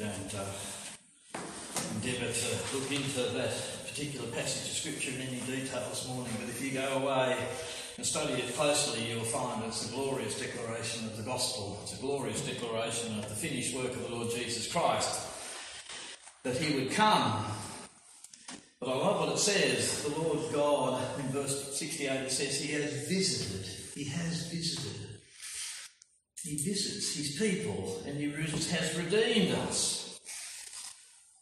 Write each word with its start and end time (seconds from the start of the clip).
don't 0.00 0.34
uh, 0.34 1.38
endeavour 1.96 2.32
to 2.32 2.74
look 2.74 2.90
into 2.90 3.20
that 3.36 3.52
particular 3.86 4.26
passage 4.28 4.70
of 4.70 4.76
Scripture 4.78 5.10
in 5.10 5.28
any 5.28 5.40
detail 5.40 5.84
this 5.90 6.08
morning, 6.08 6.32
but 6.40 6.48
if 6.48 6.62
you 6.64 6.70
go 6.70 7.02
away 7.02 7.36
and 7.98 8.06
study 8.06 8.32
it 8.32 8.54
closely, 8.54 9.10
you'll 9.10 9.24
find 9.24 9.62
it's 9.64 9.90
a 9.90 9.94
glorious 9.94 10.40
declaration 10.40 11.04
of 11.04 11.18
the 11.18 11.22
gospel. 11.22 11.78
It's 11.82 11.98
a 11.98 12.00
glorious 12.00 12.40
declaration 12.40 13.18
of 13.18 13.28
the 13.28 13.34
finished 13.34 13.76
work 13.76 13.92
of 13.92 14.08
the 14.08 14.14
Lord 14.14 14.30
Jesus 14.30 14.72
Christ, 14.72 15.20
that 16.44 16.56
he 16.56 16.76
would 16.76 16.92
come. 16.92 17.44
But 18.80 18.88
I 18.88 18.96
love 18.96 19.20
what 19.20 19.34
it 19.34 19.38
says. 19.38 20.02
The 20.04 20.18
Lord 20.18 20.38
God, 20.54 21.20
in 21.20 21.26
verse 21.26 21.76
68, 21.78 22.08
it 22.10 22.32
says, 22.32 22.58
He 22.58 22.72
has 22.72 23.06
visited. 23.06 23.70
He 23.94 24.04
has 24.04 24.46
visited. 24.46 25.09
He 26.42 26.56
visits 26.56 27.16
His 27.16 27.38
people 27.38 28.02
and 28.06 28.16
He 28.16 28.30
has 28.30 28.96
redeemed 28.96 29.54
us. 29.54 30.20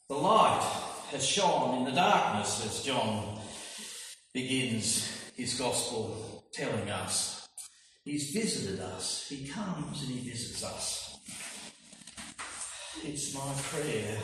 The 0.09 0.15
light 0.15 0.63
has 1.11 1.25
shone 1.25 1.79
in 1.79 1.85
the 1.85 1.93
darkness, 1.93 2.65
as 2.65 2.83
John 2.83 3.39
begins 4.33 5.11
his 5.37 5.55
gospel 5.55 6.45
telling 6.53 6.91
us. 6.91 7.49
He's 8.05 8.31
visited 8.31 8.81
us. 8.81 9.27
He 9.29 9.47
comes 9.47 10.03
and 10.03 10.19
he 10.19 10.31
visits 10.31 10.65
us. 10.65 11.19
It's 13.05 13.35
my 13.35 13.53
prayer 13.71 14.17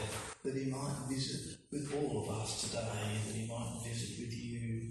that 0.42 0.54
he 0.54 0.70
might 0.70 1.06
visit 1.08 1.58
with 1.70 1.94
all 1.94 2.24
of 2.24 2.40
us 2.40 2.62
today, 2.62 2.80
that 3.26 3.34
he 3.34 3.46
might 3.46 3.80
visit 3.84 4.18
with 4.18 4.32
you 4.32 4.90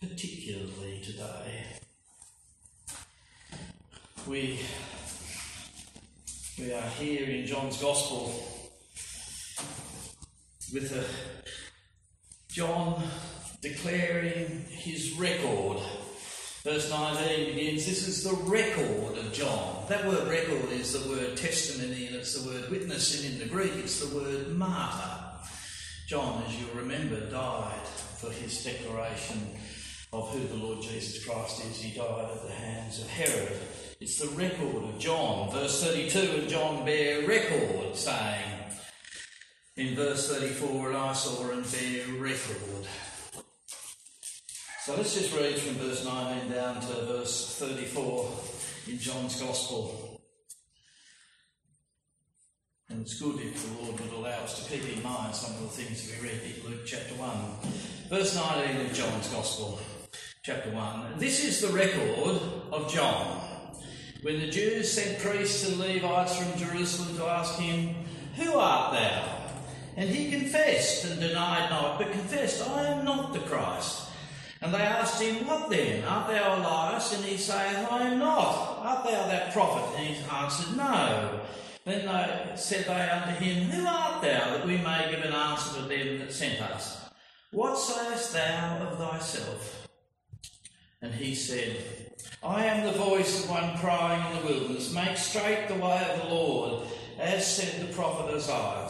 particularly 0.00 1.00
today. 1.04 1.66
We, 4.26 4.60
we 6.58 6.72
are 6.72 6.88
here 6.98 7.26
in 7.28 7.46
John's 7.46 7.80
Gospel 7.80 8.34
with 10.72 10.92
John 12.48 13.02
declaring 13.62 14.64
his 14.68 15.12
record. 15.14 15.78
Verse 16.62 16.90
19 16.90 17.54
begins, 17.54 17.86
This 17.86 18.06
is 18.06 18.24
the 18.24 18.36
record 18.44 19.16
of 19.18 19.32
John. 19.32 19.84
That 19.88 20.06
word 20.06 20.28
record 20.28 20.70
is 20.72 20.92
the 20.92 21.08
word 21.08 21.36
testimony 21.36 22.06
and 22.06 22.16
it's 22.16 22.40
the 22.40 22.48
word 22.48 22.70
witness, 22.70 23.24
and 23.24 23.32
in 23.32 23.38
the 23.40 23.46
Greek 23.46 23.72
it's 23.76 24.00
the 24.00 24.14
word 24.14 24.56
martyr. 24.56 25.20
John, 26.06 26.44
as 26.46 26.60
you'll 26.60 26.76
remember, 26.76 27.30
died 27.30 27.86
for 28.18 28.30
his 28.30 28.62
declaration 28.62 29.56
of 30.12 30.30
who 30.30 30.46
the 30.46 30.62
Lord 30.62 30.82
Jesus 30.82 31.24
Christ 31.24 31.64
is. 31.64 31.80
He 31.80 31.98
died 31.98 32.28
at 32.30 32.42
the 32.42 32.52
hands 32.52 33.00
of 33.00 33.08
Herod. 33.08 33.58
It's 34.02 34.18
the 34.18 34.26
record 34.30 34.82
of 34.82 34.98
John. 34.98 35.52
Verse 35.52 35.84
32 35.84 36.40
and 36.40 36.48
John 36.48 36.84
bear 36.84 37.24
record, 37.24 37.94
saying 37.94 38.42
in 39.76 39.94
verse 39.94 40.28
34, 40.28 40.88
and 40.88 40.96
I 40.96 41.12
saw 41.12 41.48
and 41.52 41.64
bear 41.70 42.20
record. 42.20 42.84
So 44.80 44.96
let's 44.96 45.14
just 45.14 45.32
read 45.36 45.56
from 45.56 45.76
verse 45.76 46.04
19 46.04 46.50
down 46.50 46.80
to 46.80 46.94
verse 47.06 47.54
34 47.60 48.28
in 48.88 48.98
John's 48.98 49.40
Gospel. 49.40 50.20
And 52.90 53.02
it's 53.02 53.20
good 53.20 53.38
if 53.38 53.64
the 53.64 53.84
Lord 53.84 54.00
would 54.00 54.12
allow 54.14 54.42
us 54.42 54.64
to 54.64 54.68
keep 54.68 54.96
in 54.96 55.00
mind 55.04 55.32
some 55.32 55.54
of 55.54 55.60
the 55.60 55.80
things 55.80 56.10
we 56.10 56.28
read 56.28 56.40
in 56.42 56.68
Luke 56.68 56.84
chapter 56.84 57.14
1. 57.14 57.30
Verse 58.08 58.34
19 58.34 58.84
of 58.84 58.92
John's 58.92 59.28
Gospel, 59.28 59.78
chapter 60.42 60.72
1. 60.72 61.18
This 61.18 61.44
is 61.44 61.60
the 61.60 61.68
record 61.68 62.42
of 62.72 62.92
John. 62.92 63.51
When 64.22 64.38
the 64.38 64.50
Jews 64.50 64.92
sent 64.92 65.18
priests 65.18 65.68
and 65.68 65.80
Levites 65.80 66.36
from 66.36 66.56
Jerusalem 66.56 67.16
to 67.16 67.26
ask 67.26 67.58
him, 67.58 67.92
Who 68.36 68.56
art 68.56 68.92
thou? 68.92 69.38
And 69.96 70.08
he 70.08 70.30
confessed 70.30 71.04
and 71.04 71.18
denied 71.18 71.70
not, 71.70 71.98
but 71.98 72.12
confessed, 72.12 72.68
I 72.70 72.86
am 72.86 73.04
not 73.04 73.32
the 73.32 73.40
Christ. 73.40 74.10
And 74.60 74.72
they 74.72 74.78
asked 74.78 75.20
him, 75.20 75.44
What 75.44 75.70
then? 75.70 76.04
Art 76.04 76.28
thou 76.28 76.56
Elias? 76.56 77.12
And 77.16 77.24
he 77.24 77.36
saith, 77.36 77.90
I 77.90 78.06
am 78.06 78.20
not. 78.20 78.78
Art 78.84 79.04
thou 79.04 79.26
that 79.26 79.52
prophet? 79.52 79.98
And 79.98 80.14
he 80.14 80.30
answered, 80.30 80.76
No. 80.76 81.40
Then 81.84 82.06
they, 82.06 82.52
said 82.54 82.84
they 82.84 83.10
unto 83.10 83.44
him, 83.44 83.64
Who 83.70 83.84
art 83.84 84.22
thou, 84.22 84.52
that 84.52 84.64
we 84.64 84.76
may 84.76 85.08
give 85.10 85.24
an 85.24 85.32
answer 85.32 85.80
to 85.80 85.88
them 85.88 86.20
that 86.20 86.32
sent 86.32 86.62
us? 86.62 87.10
What 87.50 87.76
sayest 87.76 88.34
thou 88.34 88.86
of 88.88 88.98
thyself? 88.98 89.88
And 91.02 91.12
he 91.12 91.34
said, 91.34 92.11
I 92.42 92.64
am 92.66 92.84
the 92.84 92.98
voice 92.98 93.44
of 93.44 93.50
one 93.50 93.78
crying 93.78 94.24
in 94.26 94.40
the 94.40 94.52
wilderness, 94.52 94.92
Make 94.92 95.16
straight 95.16 95.68
the 95.68 95.74
way 95.74 96.04
of 96.10 96.22
the 96.22 96.34
Lord, 96.34 96.86
as 97.18 97.56
said 97.56 97.86
the 97.86 97.92
prophet 97.94 98.34
Isaiah. 98.34 98.88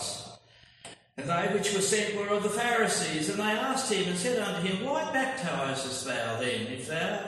And 1.19 1.29
they 1.29 1.55
which 1.55 1.75
were 1.75 1.83
sent 1.83 2.17
were 2.17 2.29
of 2.29 2.43
the 2.43 2.49
Pharisees, 2.49 3.29
and 3.29 3.39
they 3.39 3.43
asked 3.43 3.93
him 3.93 4.09
and 4.09 4.19
said 4.19 4.39
unto 4.39 4.67
him, 4.67 4.85
Why 4.85 5.13
baptizest 5.13 6.07
thou 6.07 6.41
then, 6.41 6.67
if 6.69 6.89
thou 6.89 7.21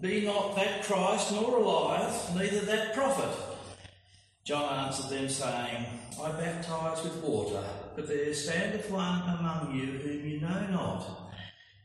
be 0.00 0.26
not 0.26 0.56
that 0.56 0.82
Christ, 0.82 1.32
nor 1.32 1.58
Elias, 1.58 2.34
neither 2.34 2.60
that 2.60 2.94
prophet? 2.94 3.30
John 4.42 4.86
answered 4.86 5.10
them, 5.10 5.28
saying, 5.28 5.86
I 6.20 6.32
baptize 6.32 7.04
with 7.04 7.22
water, 7.22 7.62
but 7.94 8.08
there 8.08 8.34
standeth 8.34 8.90
one 8.90 9.22
among 9.22 9.74
you 9.76 9.98
whom 9.98 10.26
you 10.28 10.40
know 10.40 10.66
not. 10.70 11.29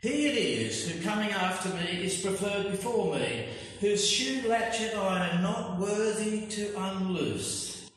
He 0.05 0.27
it 0.27 0.37
is 0.37 0.87
who 0.87 1.01
coming 1.01 1.31
after 1.31 1.67
me 1.69 2.03
is 2.03 2.21
preferred 2.21 2.69
before 2.69 3.15
me, 3.15 3.47
whose 3.79 4.07
shoe 4.07 4.47
latchet 4.47 4.95
I 4.95 5.29
am 5.29 5.41
not 5.41 5.79
worthy 5.79 6.45
to 6.45 6.79
unloose. 6.79 7.89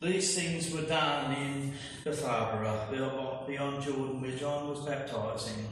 These 0.00 0.34
things 0.34 0.74
were 0.74 0.82
done 0.82 1.32
in 1.36 1.72
Bethabara, 2.04 2.90
beyond 3.46 3.84
Jordan, 3.84 4.20
where 4.20 4.32
John 4.32 4.70
was 4.70 4.80
baptizing. 4.80 5.68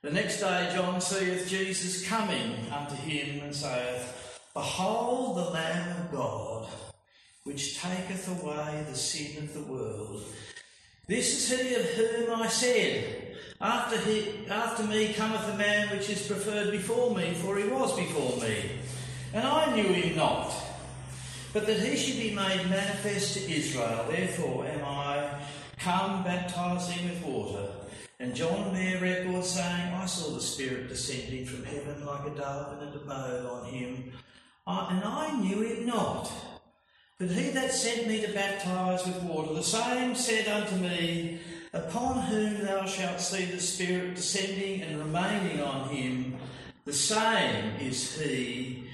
The 0.00 0.10
next 0.10 0.40
day 0.40 0.72
John 0.74 1.02
seeth 1.02 1.46
Jesus 1.46 2.08
coming 2.08 2.54
unto 2.72 2.94
him 2.94 3.44
and 3.44 3.54
saith, 3.54 4.40
Behold 4.54 5.36
the 5.36 5.50
Lamb 5.50 6.00
of 6.00 6.12
God, 6.12 6.68
which 7.44 7.78
taketh 7.78 8.26
away 8.42 8.86
the 8.88 8.96
sin 8.96 9.44
of 9.44 9.52
the 9.52 9.70
world. 9.70 10.24
This 11.06 11.50
is 11.50 11.60
he 11.60 11.74
of 11.74 11.84
whom 11.86 12.40
I 12.40 12.48
said, 12.48 13.36
After, 13.60 13.98
he, 13.98 14.46
after 14.48 14.84
me 14.84 15.12
cometh 15.12 15.48
a 15.48 15.56
man 15.56 15.88
which 15.90 16.08
is 16.08 16.26
preferred 16.26 16.70
before 16.70 17.14
me, 17.16 17.34
for 17.34 17.58
he 17.58 17.68
was 17.68 17.96
before 17.96 18.40
me. 18.40 18.70
And 19.32 19.46
I 19.46 19.74
knew 19.74 19.92
him 19.92 20.16
not 20.16 20.54
but 21.52 21.66
that 21.66 21.80
he 21.80 21.96
should 21.96 22.20
be 22.20 22.34
made 22.34 22.70
manifest 22.70 23.34
to 23.34 23.50
Israel. 23.50 24.06
Therefore 24.08 24.66
am 24.66 24.84
I 24.84 25.30
come 25.78 26.22
baptizing 26.22 27.08
with 27.08 27.24
water. 27.24 27.68
And 28.20 28.34
John 28.34 28.72
bare 28.72 29.00
record, 29.00 29.44
saying, 29.44 29.94
I 29.94 30.04
saw 30.04 30.34
the 30.34 30.42
Spirit 30.42 30.88
descending 30.88 31.46
from 31.46 31.64
heaven 31.64 32.04
like 32.04 32.26
a 32.26 32.36
dove, 32.36 32.78
and 32.78 32.90
it 32.90 32.94
abode 32.94 33.46
on 33.46 33.64
him. 33.64 34.12
I, 34.66 34.94
and 34.94 35.04
I 35.04 35.40
knew 35.40 35.62
it 35.62 35.86
not. 35.86 36.30
But 37.20 37.30
he 37.30 37.50
that 37.50 37.72
sent 37.72 38.08
me 38.08 38.20
to 38.22 38.32
baptize 38.32 39.06
with 39.06 39.22
water, 39.22 39.52
the 39.52 39.62
same 39.62 40.16
said 40.16 40.48
unto 40.48 40.74
me, 40.76 41.38
Upon 41.72 42.22
whom 42.22 42.64
thou 42.64 42.86
shalt 42.86 43.20
see 43.20 43.44
the 43.44 43.60
Spirit 43.60 44.16
descending 44.16 44.82
and 44.82 44.98
remaining 44.98 45.60
on 45.60 45.88
him, 45.90 46.38
the 46.84 46.92
same 46.92 47.76
is 47.78 48.18
he 48.18 48.84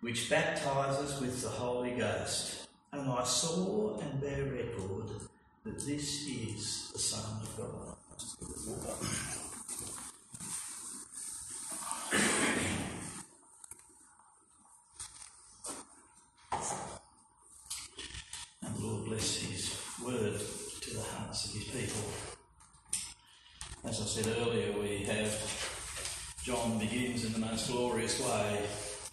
which 0.00 0.30
baptizes 0.30 1.20
with 1.20 1.42
the 1.42 1.48
Holy 1.48 1.90
Ghost. 1.90 2.68
And 2.92 3.10
I 3.10 3.22
saw 3.24 3.98
and 3.98 4.20
bear 4.20 4.44
record 4.44 5.10
that 5.64 5.78
this 5.80 6.26
is 6.26 6.90
the 6.92 6.98
Son 6.98 7.42
of 7.42 7.56
God. 7.56 7.98
And 18.62 18.76
the 18.76 18.80
Lord 18.86 19.04
bless 19.06 19.36
His 19.36 19.76
word 20.04 20.40
to 20.80 20.90
the 20.94 21.02
hearts 21.02 21.46
of 21.46 21.52
His 21.52 21.64
people. 21.64 22.10
As 23.84 24.00
I 24.00 24.04
said 24.04 24.36
earlier, 24.38 24.72
we 24.80 25.04
have 25.04 25.32
John 26.42 26.78
glorious 27.66 28.20
way 28.20 28.68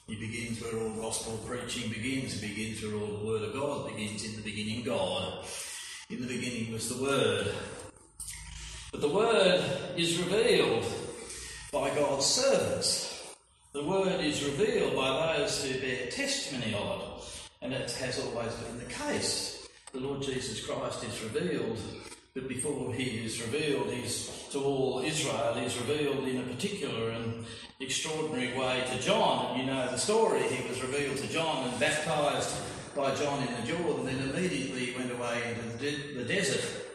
he 0.08 0.16
begins 0.16 0.62
where 0.62 0.80
all 0.80 0.92
gospel 0.92 1.40
preaching 1.48 1.90
begins. 1.90 2.40
He 2.40 2.48
begins 2.48 2.84
where 2.84 2.94
all 2.94 3.18
the 3.18 3.26
Word 3.26 3.42
of 3.42 3.54
God 3.54 3.88
begins. 3.88 4.24
In 4.24 4.36
the 4.36 4.44
beginning, 4.44 4.84
God. 4.84 5.44
In 6.12 6.22
the 6.22 6.28
beginning 6.28 6.72
was 6.72 6.96
the 6.96 7.04
Word. 7.04 7.52
But 8.92 9.02
the 9.02 9.10
Word 9.10 9.64
is 9.98 10.22
revealed 10.22 10.86
by 11.72 11.90
God's 11.96 12.26
servants. 12.28 13.24
The 13.74 13.84
Word 13.84 14.24
is 14.24 14.44
revealed 14.44 14.96
by 14.96 15.38
those 15.38 15.66
who 15.66 15.80
bear 15.80 16.06
testimony 16.12 16.76
of 16.76 17.02
it. 17.02 17.48
And 17.64 17.74
it 17.74 17.90
has 17.94 18.24
always 18.24 18.54
been 18.54 18.78
the 18.78 18.94
case. 18.94 19.68
The 19.92 20.02
Lord 20.02 20.22
Jesus 20.22 20.64
Christ 20.64 21.04
is 21.04 21.24
revealed 21.24 21.80
but 22.36 22.50
before 22.50 22.94
he 22.94 23.26
is 23.26 23.42
revealed, 23.42 23.90
he's 23.90 24.30
to 24.52 24.60
all 24.62 25.02
Israel, 25.04 25.54
he's 25.54 25.78
revealed 25.78 26.28
in 26.28 26.42
a 26.42 26.44
particular 26.44 27.12
and 27.12 27.46
extraordinary 27.80 28.58
way 28.58 28.84
to 28.92 29.02
John. 29.02 29.52
And 29.52 29.62
you 29.62 29.74
know 29.74 29.90
the 29.90 29.98
story. 29.98 30.44
He 30.44 30.68
was 30.68 30.82
revealed 30.82 31.18
to 31.18 31.28
John 31.28 31.68
and 31.68 31.80
baptized 31.80 32.54
by 32.94 33.16
John 33.16 33.42
in 33.48 33.54
the 33.56 33.68
Jordan, 33.68 34.06
then 34.06 34.30
immediately 34.30 34.94
went 34.98 35.12
away 35.12 35.44
into 35.50 35.78
the, 35.78 35.92
de- 35.92 36.14
the 36.14 36.26
desert. 36.26 36.86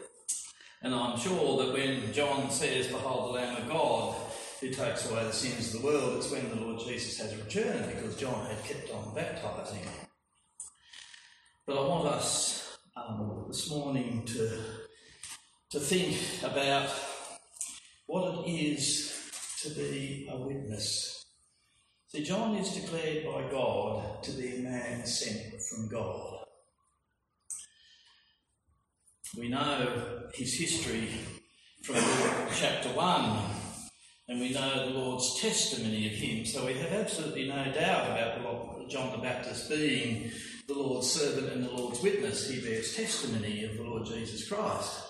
And 0.82 0.94
I'm 0.94 1.18
sure 1.18 1.64
that 1.64 1.72
when 1.72 2.12
John 2.12 2.50
says, 2.50 2.86
Behold 2.86 3.30
the 3.30 3.38
Lamb 3.40 3.62
of 3.62 3.68
God 3.68 4.16
who 4.60 4.68
takes 4.70 5.10
away 5.10 5.24
the 5.24 5.32
sins 5.32 5.74
of 5.74 5.80
the 5.80 5.86
world, 5.86 6.18
it's 6.18 6.30
when 6.30 6.48
the 6.50 6.56
Lord 6.56 6.80
Jesus 6.80 7.18
has 7.18 7.34
returned 7.36 7.94
because 7.94 8.16
John 8.16 8.46
had 8.46 8.62
kept 8.64 8.90
on 8.90 9.14
baptizing. 9.14 9.86
But 11.66 11.78
I 11.78 11.86
want 11.86 12.08
us 12.08 12.78
um, 12.96 13.44
this 13.48 13.70
morning 13.70 14.24
to, 14.26 14.60
to 15.70 15.78
think 15.78 16.16
about 16.42 16.90
what 18.06 18.44
it 18.44 18.50
is 18.50 19.16
to 19.62 19.70
be 19.70 20.28
a 20.28 20.36
witness. 20.36 21.26
See, 22.08 22.24
John 22.24 22.56
is 22.56 22.74
declared 22.74 23.24
by 23.24 23.48
God 23.52 24.20
to 24.24 24.32
be 24.32 24.56
a 24.56 24.60
man 24.60 25.06
sent 25.06 25.62
from 25.62 25.88
God. 25.88 26.44
We 29.38 29.48
know 29.48 30.28
his 30.34 30.54
history 30.54 31.08
from 31.84 31.94
chapter 32.52 32.88
1, 32.88 33.38
and 34.28 34.40
we 34.40 34.50
know 34.50 34.88
the 34.88 34.98
Lord's 34.98 35.40
testimony 35.40 36.08
of 36.08 36.14
him, 36.14 36.44
so 36.44 36.66
we 36.66 36.74
have 36.74 36.92
absolutely 36.92 37.46
no 37.46 37.70
doubt 37.72 38.10
about 38.10 38.88
John 38.88 39.12
the 39.12 39.18
Baptist 39.18 39.68
being 39.68 40.32
the 40.66 40.74
Lord's 40.74 41.12
servant 41.12 41.52
and 41.52 41.64
the 41.64 41.70
Lord's 41.70 42.02
witness. 42.02 42.50
He 42.50 42.60
bears 42.60 42.96
testimony 42.96 43.62
of 43.62 43.76
the 43.76 43.84
Lord 43.84 44.06
Jesus 44.06 44.48
Christ. 44.48 45.09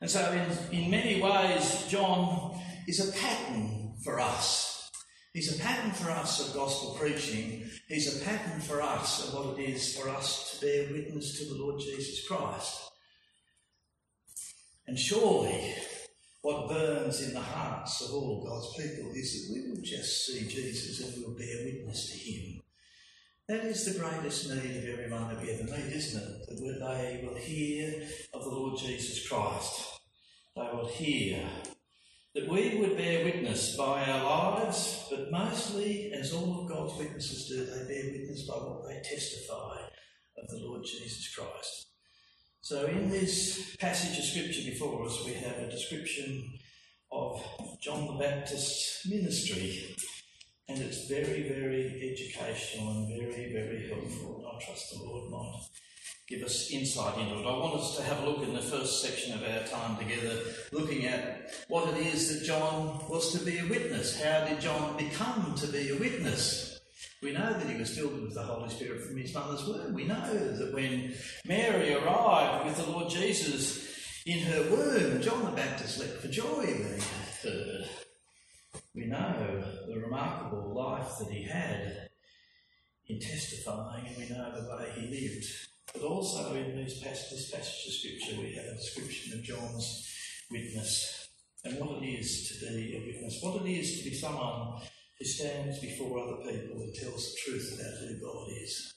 And 0.00 0.10
so, 0.10 0.30
in, 0.32 0.80
in 0.82 0.90
many 0.90 1.20
ways, 1.20 1.86
John 1.88 2.60
is 2.86 3.06
a 3.06 3.12
pattern 3.18 3.94
for 4.04 4.20
us. 4.20 4.90
He's 5.34 5.54
a 5.54 5.62
pattern 5.62 5.90
for 5.90 6.10
us 6.10 6.46
of 6.46 6.54
gospel 6.54 6.96
preaching. 6.98 7.68
He's 7.88 8.20
a 8.20 8.24
pattern 8.24 8.60
for 8.60 8.80
us 8.80 9.28
of 9.28 9.34
what 9.34 9.58
it 9.58 9.62
is 9.62 9.96
for 9.96 10.08
us 10.08 10.58
to 10.58 10.66
bear 10.66 10.92
witness 10.92 11.38
to 11.38 11.44
the 11.46 11.62
Lord 11.62 11.80
Jesus 11.80 12.26
Christ. 12.26 12.90
And 14.86 14.98
surely 14.98 15.74
what 16.42 16.68
burns 16.68 17.20
in 17.20 17.34
the 17.34 17.40
hearts 17.40 18.00
of 18.00 18.14
all 18.14 18.44
God's 18.46 18.74
people 18.74 19.10
is 19.14 19.48
that 19.48 19.54
we 19.54 19.70
will 19.70 19.82
just 19.82 20.26
see 20.26 20.48
Jesus 20.48 21.00
and 21.00 21.22
we'll 21.22 21.36
bear 21.36 21.64
witness 21.64 22.10
to 22.10 22.18
him. 22.18 22.62
That 23.48 23.64
is 23.64 23.84
the 23.84 23.98
greatest 23.98 24.48
need 24.50 24.76
of 24.76 24.88
everyone 24.88 25.28
that 25.28 25.42
we 25.42 25.50
ever 25.50 25.64
meet, 25.64 25.92
isn't 25.92 26.22
it? 26.22 26.48
That 26.48 26.80
they 26.80 27.26
will 27.26 27.36
hear 27.36 28.02
of 28.34 28.44
the 28.44 28.50
Lord 28.50 28.78
Jesus 28.78 29.28
Christ. 29.28 29.87
They 30.58 30.76
will 30.76 30.88
hear 30.88 31.48
that 32.34 32.48
we 32.48 32.78
would 32.78 32.96
bear 32.96 33.24
witness 33.24 33.76
by 33.76 34.04
our 34.04 34.24
lives, 34.24 35.06
but 35.08 35.30
mostly, 35.30 36.12
as 36.12 36.32
all 36.32 36.62
of 36.62 36.68
God's 36.68 36.98
witnesses 36.98 37.46
do, 37.46 37.64
they 37.64 37.86
bear 37.86 38.10
witness 38.10 38.42
by 38.42 38.54
what 38.54 38.88
they 38.88 39.00
testify 39.08 39.76
of 40.36 40.48
the 40.48 40.58
Lord 40.66 40.82
Jesus 40.84 41.32
Christ. 41.32 41.86
So, 42.60 42.86
in 42.86 43.08
this 43.08 43.76
passage 43.76 44.18
of 44.18 44.24
scripture 44.24 44.68
before 44.68 45.06
us, 45.06 45.24
we 45.24 45.34
have 45.34 45.58
a 45.58 45.70
description 45.70 46.58
of 47.12 47.40
John 47.80 48.08
the 48.08 48.24
Baptist's 48.24 49.06
ministry, 49.08 49.94
and 50.68 50.82
it's 50.82 51.06
very, 51.06 51.48
very 51.48 52.12
educational 52.12 52.90
and 52.90 53.08
very, 53.08 53.52
very 53.52 53.88
helpful. 53.88 54.44
I 54.52 54.64
trust 54.64 54.92
the 54.92 55.04
Lord 55.04 55.30
might 55.30 55.68
give 56.28 56.42
us 56.42 56.70
insight 56.70 57.18
into 57.18 57.38
it. 57.38 57.46
I 57.46 57.58
want 57.58 57.80
us 57.80 57.96
to 57.96 58.02
have 58.02 58.22
a 58.22 58.28
look 58.28 58.42
in 58.42 58.52
the 58.52 58.60
first 58.60 59.02
section 59.02 59.32
of 59.32 59.42
our 59.42 59.66
time 59.66 59.96
together, 59.96 60.40
looking 60.72 61.06
at 61.06 61.50
what 61.68 61.88
it 61.88 62.06
is 62.06 62.38
that 62.38 62.46
John 62.46 63.02
was 63.08 63.32
to 63.32 63.44
be 63.44 63.58
a 63.58 63.66
witness. 63.66 64.22
How 64.22 64.44
did 64.44 64.60
John 64.60 64.96
become 64.98 65.54
to 65.56 65.66
be 65.68 65.88
a 65.88 65.96
witness? 65.96 66.78
We 67.22 67.32
know 67.32 67.54
that 67.54 67.68
he 67.68 67.78
was 67.78 67.96
filled 67.96 68.20
with 68.20 68.34
the 68.34 68.42
Holy 68.42 68.68
Spirit 68.68 69.02
from 69.02 69.16
his 69.16 69.34
mother's 69.34 69.64
womb. 69.64 69.94
We 69.94 70.04
know 70.04 70.34
that 70.34 70.74
when 70.74 71.14
Mary 71.46 71.94
arrived 71.94 72.66
with 72.66 72.76
the 72.76 72.90
Lord 72.92 73.10
Jesus 73.10 73.88
in 74.26 74.40
her 74.40 74.70
womb, 74.70 75.22
John 75.22 75.46
the 75.46 75.52
Baptist 75.52 75.98
leapt 75.98 76.20
for 76.20 76.28
joy 76.28 76.44
when 76.44 77.00
he 77.00 77.48
heard. 77.48 77.88
We 78.94 79.06
know 79.06 79.64
the 79.88 79.98
remarkable 79.98 80.74
life 80.74 81.18
that 81.18 81.30
he 81.30 81.44
had 81.44 82.10
in 83.06 83.18
testifying, 83.18 84.06
and 84.06 84.16
we 84.16 84.28
know 84.28 84.52
the 84.54 84.76
way 84.76 84.92
he 84.94 85.06
lived. 85.08 85.46
But 85.94 86.02
also 86.02 86.54
in 86.54 86.76
this 86.76 87.02
passage, 87.02 87.52
of 87.52 87.64
Scripture, 87.64 88.40
we 88.40 88.54
have 88.54 88.66
a 88.66 88.74
description 88.74 89.38
of 89.38 89.44
John's 89.44 90.06
witness 90.50 91.28
and 91.64 91.78
what 91.78 92.02
it 92.02 92.06
is 92.06 92.58
to 92.60 92.66
be 92.66 92.96
a 92.96 93.06
witness, 93.06 93.38
what 93.42 93.62
it 93.62 93.70
is 93.70 93.98
to 93.98 94.08
be 94.08 94.14
someone 94.14 94.80
who 95.18 95.24
stands 95.24 95.78
before 95.80 96.18
other 96.20 96.36
people 96.36 96.80
and 96.80 96.94
tells 96.94 97.32
the 97.32 97.38
truth 97.44 97.80
about 97.80 98.08
who 98.08 98.20
God 98.20 98.46
is. 98.62 98.94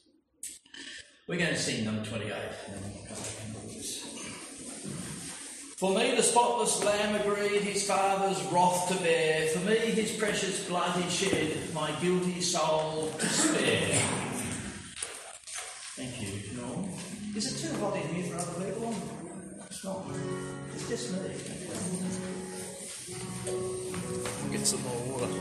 We're 1.28 1.38
going 1.38 1.50
to 1.50 1.60
sing 1.60 1.86
number 1.86 2.06
28 2.06 2.32
and 2.32 2.76
then 2.76 2.92
we'll 2.94 3.06
come 3.06 3.18
back 3.18 3.36
and 3.46 3.70
this. 3.70 4.12
For 5.78 5.96
me, 5.96 6.16
the 6.16 6.22
spotless 6.22 6.84
Lamb 6.84 7.20
agreed 7.20 7.64
his 7.64 7.88
Father's 7.88 8.40
wrath 8.52 8.88
to 8.90 8.96
bear. 9.04 9.48
For 9.48 9.68
me, 9.68 9.78
his 9.78 10.12
precious 10.12 10.68
blood 10.68 10.96
he 11.02 11.10
shed, 11.10 11.58
my 11.74 11.92
guilty 12.02 12.42
soul 12.42 13.12
to 13.18 13.26
spare. 13.26 14.31
Is 17.42 17.48
it 17.48 17.58
too 17.68 17.74
hot 17.80 17.96
in 17.96 18.02
here 18.14 18.26
for 18.26 18.38
other 18.38 18.66
people? 18.66 18.94
It's 19.66 19.84
not. 19.84 20.06
It's 20.76 20.86
just 20.88 21.12
me. 21.12 21.18
Get 24.52 24.68
some 24.68 24.84
more 24.84 25.02
water. 25.10 25.32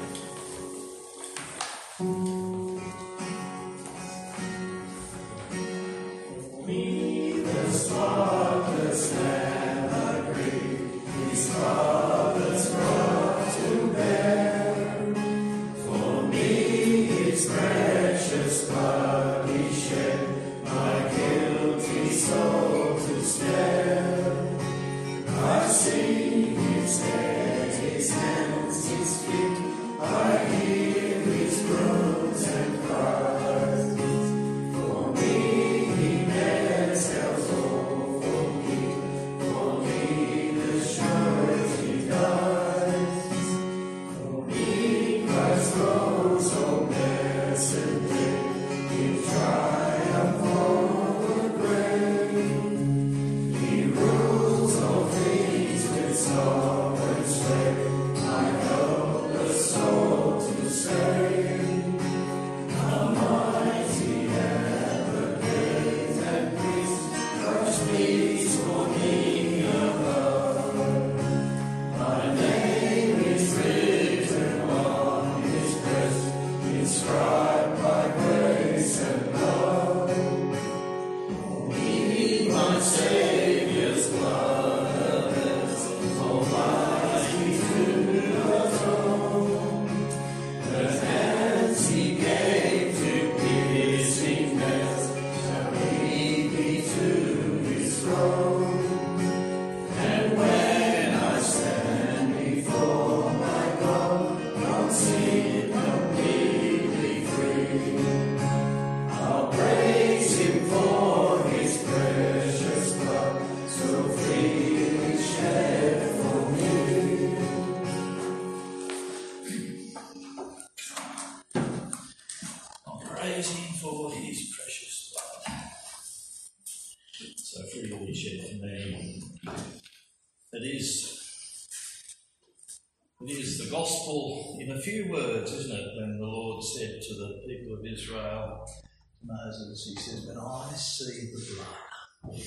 It 133.28 133.32
is 133.32 133.58
the 133.58 133.70
gospel 133.70 134.56
in 134.58 134.70
a 134.70 134.80
few 134.80 135.10
words, 135.10 135.52
isn't 135.52 135.76
it? 135.76 135.96
When 135.96 136.18
the 136.18 136.26
Lord 136.26 136.64
said 136.64 137.02
to 137.02 137.14
the 137.14 137.42
people 137.46 137.76
of 137.76 137.84
Israel, 137.84 138.66
to 138.66 139.26
Moses, 139.26 139.92
He 139.94 140.00
says, 140.00 140.26
When 140.26 140.38
I 140.38 140.72
see 140.72 141.30
the 141.30 141.54
blood, 141.54 142.40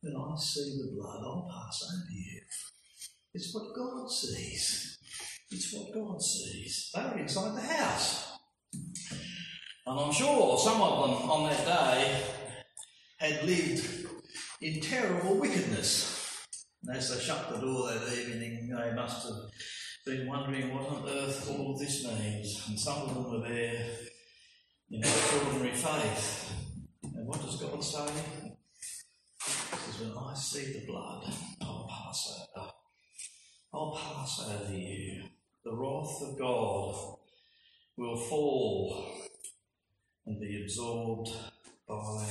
when 0.00 0.16
I 0.16 0.36
see 0.36 0.78
the 0.80 0.92
blood, 0.94 1.20
I'll 1.24 1.48
pass 1.50 1.92
over 1.92 2.12
you. 2.12 2.40
It's 3.34 3.52
what 3.52 3.74
God 3.74 4.08
sees. 4.08 4.98
It's 5.50 5.72
what 5.72 5.92
God 5.92 6.22
sees. 6.22 6.90
They 6.94 7.02
were 7.02 7.18
inside 7.18 7.56
the 7.56 7.60
house. 7.60 8.32
And 9.86 9.98
I'm 9.98 10.12
sure 10.12 10.56
some 10.56 10.80
of 10.80 11.08
them 11.20 11.30
on 11.30 11.50
that 11.50 11.66
day 11.66 12.22
had 13.18 13.44
lived 13.44 14.06
in 14.60 14.80
terrible 14.80 15.36
wickedness. 15.36 16.46
And 16.84 16.96
as 16.96 17.10
they 17.10 17.20
shut 17.20 17.50
the 17.50 17.58
door 17.58 17.88
that 17.90 18.12
evening, 18.16 18.68
they 18.68 18.94
must 18.94 19.26
have 19.26 19.50
been 20.04 20.26
wondering 20.26 20.74
what 20.74 20.88
on 20.88 21.08
earth 21.08 21.48
all 21.50 21.76
this 21.78 22.04
means. 22.04 22.64
And 22.68 22.78
some 22.78 23.02
of 23.02 23.14
them 23.14 23.30
were 23.30 23.48
there 23.48 23.86
in 24.90 25.00
extraordinary 25.00 25.74
faith. 25.74 26.52
And 27.14 27.26
what 27.26 27.40
does 27.40 27.60
God 27.60 27.82
say? 27.82 28.12
He 29.44 29.92
says, 29.92 30.00
When 30.00 30.18
I 30.18 30.34
see 30.34 30.72
the 30.72 30.86
blood, 30.86 31.32
I'll 31.60 31.88
pass 31.88 32.46
over. 32.56 32.68
I'll 33.72 33.96
pass 33.96 34.40
over 34.48 34.74
you. 34.74 35.24
The 35.64 35.74
wrath 35.74 36.22
of 36.22 36.38
God 36.38 37.18
will 37.96 38.16
fall 38.16 39.04
and 40.26 40.40
be 40.40 40.62
absorbed 40.62 41.30
by 41.86 42.26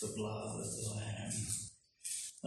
the 0.00 0.12
blood 0.16 0.60
of 0.60 0.64
the 0.64 0.94
Lamb. 0.96 1.67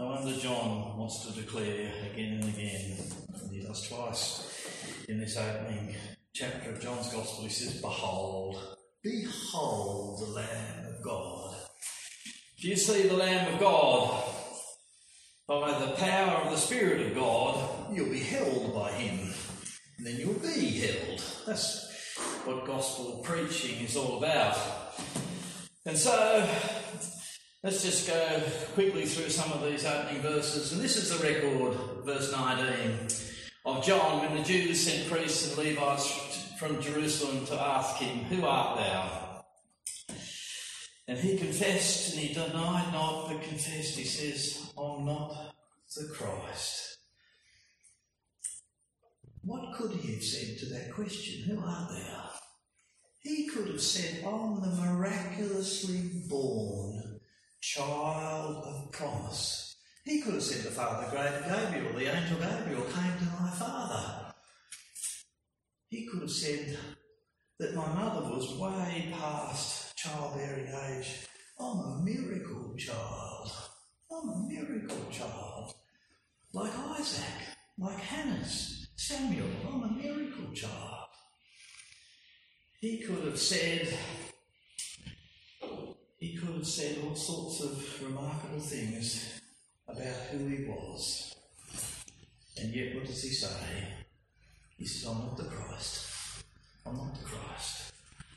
No 0.02 0.08
wonder 0.08 0.34
John 0.34 0.98
wants 0.98 1.28
to 1.28 1.40
declare 1.40 1.92
again 2.12 2.40
and 2.42 2.46
again, 2.46 2.98
and 3.36 3.52
he 3.52 3.62
does 3.62 3.88
twice 3.88 4.66
in 5.08 5.20
this 5.20 5.38
opening 5.38 5.96
chapter 6.34 6.72
of 6.72 6.82
John's 6.82 7.14
Gospel, 7.14 7.44
he 7.44 7.50
says, 7.52 7.80
Behold, 7.80 8.78
behold 9.04 10.22
the 10.22 10.32
Lamb 10.32 10.86
of 10.88 11.04
God. 11.04 11.56
Do 12.60 12.68
you 12.68 12.78
see 12.78 13.10
the 13.10 13.14
Lamb 13.14 13.54
of 13.54 13.60
God? 13.60 14.24
By 15.48 15.80
the 15.86 15.92
power 15.92 16.46
of 16.46 16.52
the 16.52 16.58
Spirit 16.58 17.06
of 17.06 17.14
God, 17.14 17.94
you'll 17.94 18.10
be 18.10 18.22
held 18.22 18.74
by 18.74 18.92
Him. 18.94 19.32
And 20.00 20.08
then 20.08 20.16
you'll 20.18 20.34
be 20.34 20.80
held. 20.80 21.24
That's 21.46 22.42
what 22.46 22.66
gospel 22.66 23.22
preaching 23.24 23.86
is 23.86 23.96
all 23.96 24.18
about. 24.18 24.58
And 25.86 25.96
so, 25.96 26.50
let's 27.64 27.84
just 27.84 28.08
go 28.08 28.42
quickly 28.74 29.06
through 29.06 29.30
some 29.30 29.52
of 29.52 29.64
these 29.64 29.86
opening 29.86 30.22
verses. 30.22 30.74
And 30.74 30.82
this 30.82 30.98
is 30.98 31.16
the 31.16 31.24
record, 31.24 31.78
verse 32.06 32.32
19, 32.32 33.08
of 33.66 33.86
John 33.86 34.22
when 34.22 34.38
the 34.38 34.44
Jews 34.44 34.82
sent 34.82 35.10
priests 35.10 35.50
and 35.50 35.58
Levites 35.58 36.54
from 36.58 36.82
Jerusalem 36.82 37.46
to 37.46 37.60
ask 37.60 37.98
him, 37.98 38.24
Who 38.26 38.46
art 38.46 38.78
thou? 38.78 39.44
And 41.08 41.18
he 41.18 41.38
confessed, 41.38 42.14
and 42.14 42.22
he 42.22 42.34
denied 42.34 42.92
not, 42.94 43.28
but 43.28 43.44
confessed. 43.44 43.98
He 43.98 44.06
says, 44.06 44.72
I'm 44.78 45.06
not 45.06 45.54
the 45.96 46.08
Christ. 46.14 46.98
What 49.44 49.74
could 49.74 49.92
he 49.92 50.14
have 50.14 50.24
said 50.24 50.58
to 50.60 50.66
that 50.74 50.94
question? 50.94 51.44
Who 51.50 51.60
art 51.60 51.90
thou? 51.90 52.30
He 53.24 53.48
could 53.48 53.68
have 53.68 53.82
said, 53.82 54.24
I'm 54.26 54.62
the 54.62 54.68
miraculously 54.68 56.12
born 56.28 57.11
child 57.62 58.64
of 58.66 58.92
promise. 58.92 59.76
He 60.04 60.22
could 60.22 60.34
have 60.34 60.44
said 60.44 60.64
to 60.64 60.72
Father 60.72 61.08
Gabriel, 61.12 61.94
the 61.94 62.14
angel 62.14 62.38
Gabriel 62.40 62.84
came 62.84 63.18
to 63.20 63.42
my 63.42 63.50
father. 63.52 64.34
He 65.90 66.08
could 66.08 66.22
have 66.22 66.32
said 66.32 66.78
that 67.60 67.76
my 67.76 67.88
mother 67.94 68.28
was 68.30 68.58
way 68.58 69.14
past 69.14 69.96
childbearing 69.96 70.68
age. 70.68 71.28
I'm 71.60 71.78
a 71.78 72.02
miracle 72.04 72.74
child. 72.78 73.52
I'm 74.12 74.30
a 74.30 74.48
miracle 74.50 75.06
child. 75.12 75.74
Like 76.54 76.72
Isaac, 77.00 77.26
like 77.78 78.00
Hannah's, 78.00 78.88
Samuel, 78.96 79.48
I'm 79.68 79.84
a 79.84 79.92
miracle 79.92 80.52
child. 80.54 81.08
He 82.80 82.98
could 82.98 83.24
have 83.26 83.40
said, 83.40 83.94
he 86.22 86.34
could 86.38 86.54
have 86.54 86.68
said 86.68 87.00
all 87.04 87.16
sorts 87.16 87.62
of 87.62 88.04
remarkable 88.04 88.60
things 88.60 89.40
about 89.88 90.30
who 90.32 90.48
he 90.48 90.66
was. 90.66 91.36
And 92.62 92.72
yet, 92.72 92.94
what 92.94 93.08
does 93.08 93.24
he 93.24 93.30
say? 93.30 93.48
He 94.78 94.86
says, 94.86 95.10
I'm 95.10 95.18
not 95.18 95.36
the 95.36 95.46
Christ. 95.46 96.08
I'm 96.86 96.96
not 96.96 97.16
the 97.18 97.26
Christ. 97.26 97.94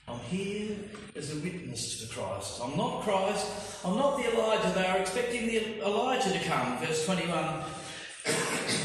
I'm 0.08 0.18
here 0.20 0.76
as 1.14 1.32
a 1.32 1.40
witness 1.40 2.00
to 2.00 2.06
the 2.06 2.14
Christ. 2.14 2.58
I'm 2.62 2.74
not 2.74 3.02
Christ. 3.02 3.46
I'm 3.84 3.96
not 3.96 4.16
the 4.16 4.32
Elijah. 4.32 4.72
They 4.74 4.86
are 4.86 4.98
expecting 4.98 5.46
the 5.46 5.82
Elijah 5.84 6.32
to 6.32 6.38
come. 6.38 6.78
Verse 6.78 7.04
21. 7.04 7.28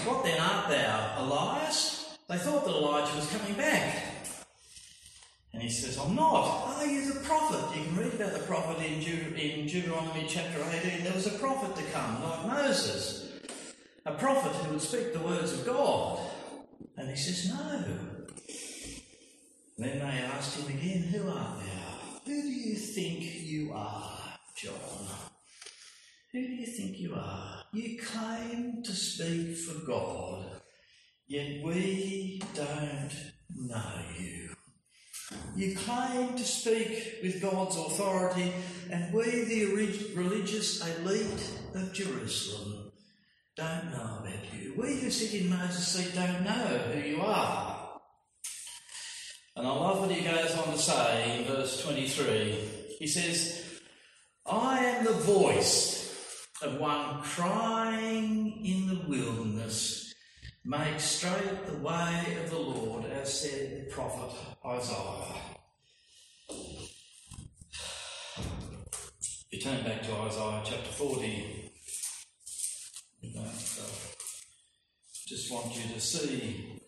what 0.03 0.25
then 0.25 0.41
art 0.41 0.67
thou? 0.67 1.23
Elias? 1.23 2.17
They 2.27 2.37
thought 2.37 2.65
that 2.65 2.75
Elijah 2.75 3.15
was 3.15 3.31
coming 3.31 3.53
back. 3.53 4.08
And 5.53 5.63
he 5.63 5.69
says, 5.69 5.97
I'm 5.97 6.15
not. 6.15 6.77
Are 6.77 6.85
you 6.85 7.11
the 7.11 7.19
prophet? 7.21 7.77
You 7.77 7.85
can 7.85 7.97
read 7.97 8.13
about 8.13 8.33
the 8.33 8.39
prophet 8.39 8.85
in, 8.85 8.99
Deut- 8.99 9.37
in 9.37 9.65
Deuteronomy 9.65 10.25
chapter 10.27 10.63
18. 10.83 11.03
There 11.03 11.13
was 11.13 11.27
a 11.27 11.39
prophet 11.39 11.75
to 11.75 11.83
come, 11.91 12.23
like 12.23 12.45
Moses. 12.45 13.31
A 14.05 14.13
prophet 14.13 14.51
who 14.53 14.73
would 14.73 14.81
speak 14.81 15.13
the 15.13 15.19
words 15.19 15.53
of 15.53 15.65
God. 15.65 16.19
And 16.97 17.09
he 17.09 17.15
says, 17.15 17.49
No. 17.49 17.83
Then 19.77 19.99
they 19.99 20.05
asked 20.05 20.59
him 20.59 20.77
again, 20.77 21.03
Who 21.03 21.29
art 21.29 21.59
thou? 21.59 22.19
Who 22.25 22.41
do 22.41 22.47
you 22.49 22.75
think 22.75 23.23
you 23.45 23.73
are, 23.73 24.19
John? 24.55 24.73
Who 26.31 26.41
do 26.45 26.53
you 26.53 26.67
think 26.67 26.99
you 26.99 27.15
are? 27.15 27.63
You 27.73 27.99
claim 27.99 28.83
to 28.83 28.91
speak 28.91 29.57
for 29.57 29.85
God, 29.85 30.45
yet 31.27 31.63
we 31.63 32.41
don't 32.53 33.11
know 33.55 33.93
you. 34.19 34.48
You 35.55 35.75
claim 35.75 36.35
to 36.35 36.43
speak 36.43 37.19
with 37.21 37.41
God's 37.41 37.77
authority, 37.77 38.53
and 38.89 39.13
we, 39.13 39.43
the 39.43 39.65
religious 40.15 40.81
elite 40.99 41.51
of 41.75 41.93
Jerusalem, 41.93 42.91
don't 43.55 43.91
know 43.91 44.19
about 44.21 44.53
you. 44.53 44.73
We 44.77 44.99
who 44.99 45.11
sit 45.11 45.39
in 45.39 45.49
Moses' 45.49 45.87
seat 45.87 46.15
don't 46.15 46.43
know 46.43 46.77
who 46.93 46.99
you 46.99 47.21
are. 47.21 47.99
And 49.55 49.67
I 49.67 49.71
love 49.71 49.99
what 49.99 50.11
he 50.11 50.21
goes 50.21 50.57
on 50.57 50.71
to 50.71 50.79
say 50.79 51.39
in 51.39 51.45
verse 51.45 51.83
23. 51.83 52.51
He 52.97 53.07
says, 53.07 53.61
I 54.45 54.79
am 54.79 55.05
the 55.05 55.11
voice 55.11 55.99
of 56.61 56.79
one 56.79 57.21
crying 57.21 58.65
in 58.65 58.87
the 58.87 59.01
wilderness, 59.07 59.98
make 60.69 60.99
straight 60.99 61.65
the 61.65 61.77
way 61.77 62.37
of 62.43 62.51
the 62.51 62.59
Lord, 62.59 63.03
as 63.05 63.41
said 63.41 63.87
the 63.87 63.91
prophet 63.91 64.37
Isaiah. 64.63 65.35
If 68.37 69.47
you 69.49 69.59
turn 69.61 69.83
back 69.83 70.03
to 70.03 70.13
Isaiah 70.13 70.61
chapter 70.63 70.91
40, 70.91 71.71
you 73.21 73.33
know, 73.33 73.49
so 73.55 73.81
just 75.25 75.51
want 75.51 75.75
you 75.75 75.91
to 75.91 75.99
see 75.99 76.79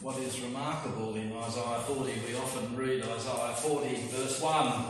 what 0.00 0.16
is 0.16 0.40
remarkable 0.40 1.14
in 1.16 1.36
Isaiah 1.36 1.80
40. 1.80 2.12
We 2.26 2.34
often 2.34 2.76
read 2.76 3.02
Isaiah 3.02 3.56
40, 3.56 3.94
verse 4.08 4.40
1, 4.40 4.84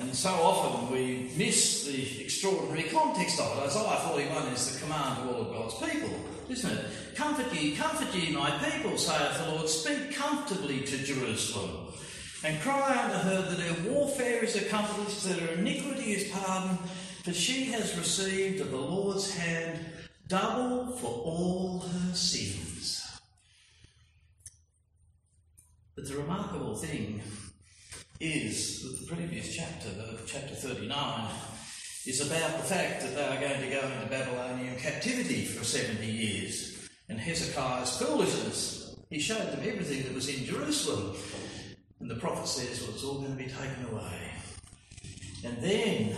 and 0.00 0.14
so 0.14 0.30
often 0.30 0.90
we 0.90 1.30
miss 1.36 1.84
the 1.84 2.22
extraordinary 2.22 2.84
context 2.84 3.38
of 3.38 3.58
it. 3.58 3.64
Isaiah 3.66 4.00
41 4.08 4.46
is 4.48 4.72
the 4.72 4.80
command 4.80 5.16
to 5.16 5.34
all 5.34 5.42
of 5.42 5.52
God's 5.52 5.74
people, 5.74 6.16
isn't 6.48 6.72
it? 6.72 6.86
Comfort 7.14 7.52
ye, 7.52 7.76
comfort 7.76 8.14
ye, 8.14 8.34
my 8.34 8.50
people, 8.50 8.96
saith 8.96 9.38
the 9.38 9.52
Lord. 9.52 9.68
Speak 9.68 10.14
comfortably 10.14 10.80
to 10.80 11.04
Jerusalem, 11.04 11.92
and 12.42 12.60
cry 12.62 12.98
unto 13.04 13.18
her 13.28 13.42
that 13.42 13.60
her 13.60 13.90
warfare 13.90 14.42
is 14.42 14.56
accomplished, 14.56 15.24
that 15.24 15.38
her 15.38 15.54
iniquity 15.54 16.12
is 16.12 16.32
pardoned, 16.32 16.78
for 17.22 17.34
she 17.34 17.66
has 17.66 17.96
received 17.98 18.62
of 18.62 18.70
the 18.70 18.78
Lord's 18.78 19.34
hand 19.36 19.84
double 20.28 20.92
for 20.96 21.08
all 21.08 21.80
her 21.80 22.14
sins. 22.14 23.06
But 25.94 26.08
the 26.08 26.16
remarkable 26.16 26.76
thing 26.76 27.20
is 28.20 28.82
that 28.82 29.00
the 29.00 29.16
previous 29.16 29.56
chapter, 29.56 29.88
chapter 30.26 30.54
39, 30.54 31.28
is 32.06 32.20
about 32.20 32.58
the 32.58 32.64
fact 32.64 33.00
that 33.00 33.14
they 33.14 33.24
are 33.24 33.40
going 33.40 33.60
to 33.62 33.70
go 33.70 33.80
into 33.80 34.10
Babylonian 34.10 34.76
captivity 34.76 35.46
for 35.46 35.64
70 35.64 36.04
years. 36.06 36.88
And 37.08 37.18
Hezekiah's 37.18 37.98
foolishness, 37.98 38.94
he 39.08 39.18
showed 39.18 39.50
them 39.50 39.60
everything 39.62 40.02
that 40.02 40.14
was 40.14 40.28
in 40.28 40.44
Jerusalem. 40.44 41.16
And 42.00 42.10
the 42.10 42.16
prophet 42.16 42.46
says, 42.46 42.82
well, 42.82 42.94
it's 42.94 43.04
all 43.04 43.18
going 43.20 43.36
to 43.36 43.42
be 43.42 43.50
taken 43.50 43.86
away. 43.90 44.32
And 45.44 45.56
then 45.62 46.16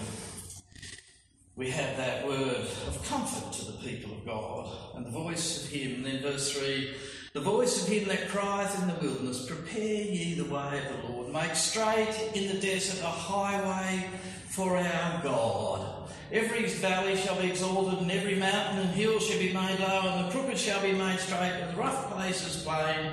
we 1.54 1.70
have 1.70 1.96
that 1.96 2.26
word 2.26 2.66
of 2.88 3.06
comfort 3.08 3.52
to 3.52 3.72
the 3.72 3.78
people 3.78 4.12
of 4.12 4.26
God 4.26 4.96
and 4.96 5.06
the 5.06 5.10
voice 5.10 5.64
of 5.64 5.70
Him. 5.70 5.96
And 5.96 6.04
then 6.04 6.22
verse 6.22 6.52
3 6.52 6.94
the 7.32 7.40
voice 7.40 7.82
of 7.82 7.88
him 7.88 8.08
that 8.08 8.28
crieth 8.28 8.82
in 8.82 8.88
the 8.88 9.06
wilderness, 9.06 9.46
Prepare 9.46 10.04
ye 10.04 10.34
the 10.34 10.44
way 10.44 10.82
of 10.84 11.02
the 11.02 11.08
Lord, 11.08 11.32
make 11.32 11.54
straight 11.54 12.30
in 12.34 12.48
the 12.48 12.60
desert 12.60 13.02
a 13.02 13.06
highway 13.06 14.06
for 14.48 14.76
our 14.76 15.22
God. 15.22 16.10
Every 16.30 16.66
valley 16.66 17.16
shall 17.16 17.40
be 17.40 17.48
exalted, 17.48 18.00
and 18.00 18.10
every 18.10 18.36
mountain 18.36 18.80
and 18.80 18.90
hill 18.90 19.18
shall 19.18 19.38
be 19.38 19.52
made 19.52 19.80
low, 19.80 20.00
and 20.04 20.26
the 20.26 20.30
crooked 20.30 20.58
shall 20.58 20.82
be 20.82 20.92
made 20.92 21.18
straight, 21.18 21.52
and 21.52 21.72
the 21.72 21.80
rough 21.80 22.10
places 22.10 22.62
plain, 22.62 23.12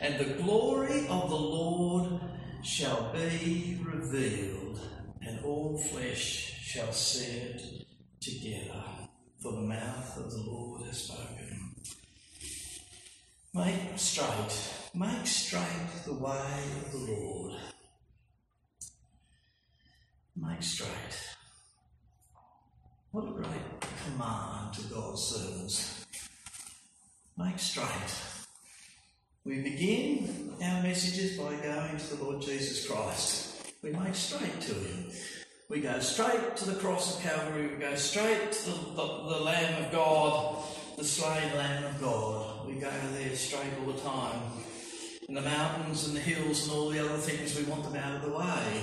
and 0.00 0.18
the 0.18 0.42
glory 0.42 1.06
of 1.08 1.28
the 1.28 1.36
Lord 1.36 2.20
shall 2.62 3.12
be 3.12 3.80
revealed, 3.84 4.80
and 5.22 5.40
all 5.44 5.78
flesh 5.78 6.58
shall 6.62 6.92
see 6.92 7.36
it 7.36 7.62
together. 8.20 8.82
For 9.42 9.52
the 9.52 9.60
mouth 9.60 10.18
of 10.18 10.30
the 10.30 10.42
Lord 10.42 10.82
has 10.86 11.04
spoken. 11.04 11.57
Make 13.58 13.98
straight, 13.98 14.70
make 14.94 15.26
straight 15.26 16.04
the 16.06 16.14
way 16.14 16.62
of 16.80 16.92
the 16.92 17.12
Lord. 17.12 17.54
Make 20.36 20.62
straight. 20.62 20.88
What 23.10 23.24
a 23.24 23.32
great 23.32 23.80
command 24.04 24.74
to 24.74 24.82
God's 24.94 25.22
servants. 25.24 26.06
Make 27.36 27.58
straight. 27.58 27.86
We 29.44 29.60
begin 29.62 30.54
our 30.62 30.80
messages 30.84 31.36
by 31.36 31.56
going 31.56 31.96
to 31.96 32.14
the 32.14 32.22
Lord 32.22 32.40
Jesus 32.40 32.88
Christ. 32.88 33.72
We 33.82 33.90
make 33.90 34.14
straight 34.14 34.60
to 34.60 34.74
Him. 34.74 35.10
We 35.68 35.80
go 35.80 35.98
straight 35.98 36.56
to 36.58 36.70
the 36.70 36.78
cross 36.78 37.16
of 37.16 37.22
Calvary. 37.24 37.66
We 37.66 37.76
go 37.76 37.96
straight 37.96 38.52
to 38.52 38.70
the, 38.70 38.76
the, 38.94 39.06
the 39.30 39.40
Lamb 39.40 39.84
of 39.84 39.90
God, 39.90 40.62
the 40.98 41.04
slain 41.04 41.56
Lamb 41.56 41.84
of 41.84 42.00
God. 42.00 42.66
We 42.66 42.74
go 42.74 42.90
there 43.12 43.36
straight 43.36 43.70
all 43.80 43.92
the 43.92 44.00
time. 44.00 44.42
And 45.28 45.36
the 45.36 45.42
mountains 45.42 46.08
and 46.08 46.16
the 46.16 46.20
hills 46.20 46.64
and 46.64 46.72
all 46.72 46.88
the 46.88 46.98
other 46.98 47.18
things, 47.18 47.56
we 47.56 47.62
want 47.70 47.84
them 47.84 47.94
out 47.94 48.16
of 48.16 48.22
the 48.22 48.36
way. 48.36 48.82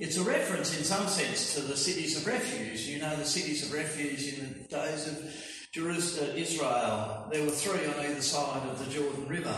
It's 0.00 0.16
a 0.16 0.24
reference, 0.24 0.76
in 0.76 0.82
some 0.82 1.06
sense, 1.06 1.54
to 1.54 1.60
the 1.60 1.76
cities 1.76 2.16
of 2.16 2.26
refuge. 2.26 2.80
You 2.80 2.98
know, 2.98 3.14
the 3.14 3.24
cities 3.24 3.64
of 3.64 3.72
refuge 3.72 4.38
in 4.38 4.54
the 4.54 4.76
days 4.76 5.06
of 5.06 5.22
Jerusalem, 5.70 6.36
Israel. 6.36 7.28
There 7.30 7.44
were 7.44 7.50
three 7.50 7.86
on 7.86 7.94
either 8.06 8.22
side 8.22 8.68
of 8.68 8.84
the 8.84 8.90
Jordan 8.92 9.28
River. 9.28 9.54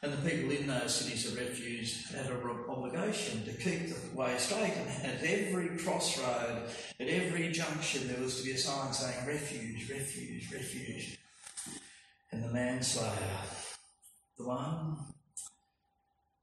And 0.00 0.12
the 0.12 0.30
people 0.30 0.52
in 0.52 0.68
those 0.68 0.94
cities 0.94 1.26
of 1.26 1.36
refuge 1.36 2.06
had 2.12 2.26
an 2.26 2.40
obligation 2.68 3.44
to 3.44 3.52
keep 3.52 3.88
the 3.88 4.16
way 4.16 4.36
straight. 4.38 4.74
And 5.02 5.12
at 5.12 5.24
every 5.24 5.76
crossroad, 5.76 6.62
at 7.00 7.08
every 7.08 7.50
junction, 7.50 8.06
there 8.06 8.20
was 8.20 8.38
to 8.38 8.44
be 8.44 8.52
a 8.52 8.58
sign 8.58 8.92
saying 8.92 9.26
refuge, 9.26 9.90
refuge, 9.90 10.52
refuge. 10.52 11.18
And 12.30 12.44
the 12.44 12.52
manslayer, 12.52 13.12
the 14.36 14.46
one 14.46 14.98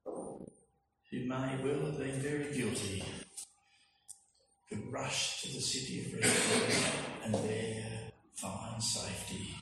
who 0.06 1.26
may 1.26 1.58
well 1.64 1.86
have 1.86 1.98
been 1.98 2.20
very 2.20 2.54
guilty, 2.54 3.04
could 4.68 4.92
rush 4.92 5.44
to 5.44 5.54
the 5.54 5.62
city 5.62 6.02
of 6.02 6.14
refuge 6.14 6.92
and 7.24 7.34
there 7.36 8.12
find 8.36 8.84
safety. 8.84 9.56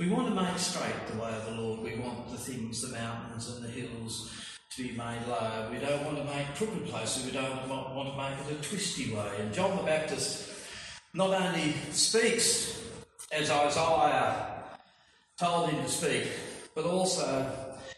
We 0.00 0.08
want 0.08 0.28
to 0.28 0.34
make 0.34 0.56
straight 0.56 0.94
the 1.12 1.22
way 1.22 1.28
of 1.28 1.44
the 1.44 1.60
Lord. 1.60 1.80
We 1.80 1.96
want 1.96 2.30
the 2.30 2.38
things, 2.38 2.80
the 2.80 2.96
mountains 2.96 3.50
and 3.50 3.62
the 3.62 3.68
hills, 3.68 4.32
to 4.74 4.82
be 4.82 4.96
made 4.96 5.20
low. 5.28 5.68
We 5.70 5.78
don't 5.78 6.06
want 6.06 6.16
to 6.16 6.24
make 6.24 6.54
crooked 6.54 6.86
places. 6.86 7.26
We 7.26 7.32
don't 7.32 7.68
want 7.68 8.08
to 8.08 8.16
make 8.16 8.32
it 8.48 8.58
a 8.58 8.66
twisty 8.66 9.14
way. 9.14 9.30
And 9.38 9.52
John 9.52 9.76
the 9.76 9.82
Baptist 9.82 10.48
not 11.12 11.38
only 11.38 11.74
speaks 11.90 12.82
as 13.30 13.50
Isaiah 13.50 14.62
told 15.38 15.68
him 15.68 15.84
to 15.84 15.90
speak, 15.90 16.28
but 16.74 16.86
also 16.86 17.52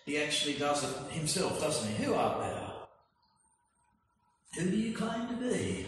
he 0.04 0.18
actually 0.18 0.54
does 0.54 0.82
it 0.82 1.12
himself, 1.12 1.60
doesn't 1.60 1.88
he? 1.88 2.02
Who 2.02 2.14
art 2.14 2.40
thou? 2.40 2.88
Who 4.58 4.70
do 4.70 4.76
you 4.76 4.92
claim 4.92 5.28
to 5.28 5.34
be? 5.34 5.86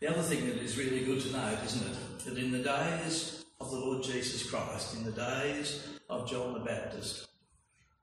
The 0.00 0.10
other 0.10 0.20
thing 0.20 0.46
that 0.48 0.58
is 0.58 0.76
really 0.76 1.02
good 1.02 1.22
to 1.22 1.32
note, 1.32 1.60
isn't 1.64 1.86
it? 1.90 2.24
That 2.26 2.36
in 2.36 2.52
the 2.52 2.58
days 2.58 3.35
of 3.60 3.70
the 3.70 3.76
Lord 3.78 4.02
Jesus 4.02 4.48
Christ 4.48 4.96
in 4.96 5.04
the 5.04 5.12
days 5.12 5.86
of 6.10 6.28
John 6.28 6.52
the 6.54 6.60
Baptist, 6.60 7.26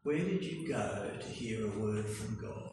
where 0.03 0.17
did 0.17 0.43
you 0.43 0.67
go 0.67 1.09
to 1.19 1.27
hear 1.27 1.65
a 1.65 1.79
word 1.79 2.05
from 2.05 2.37
God? 2.41 2.71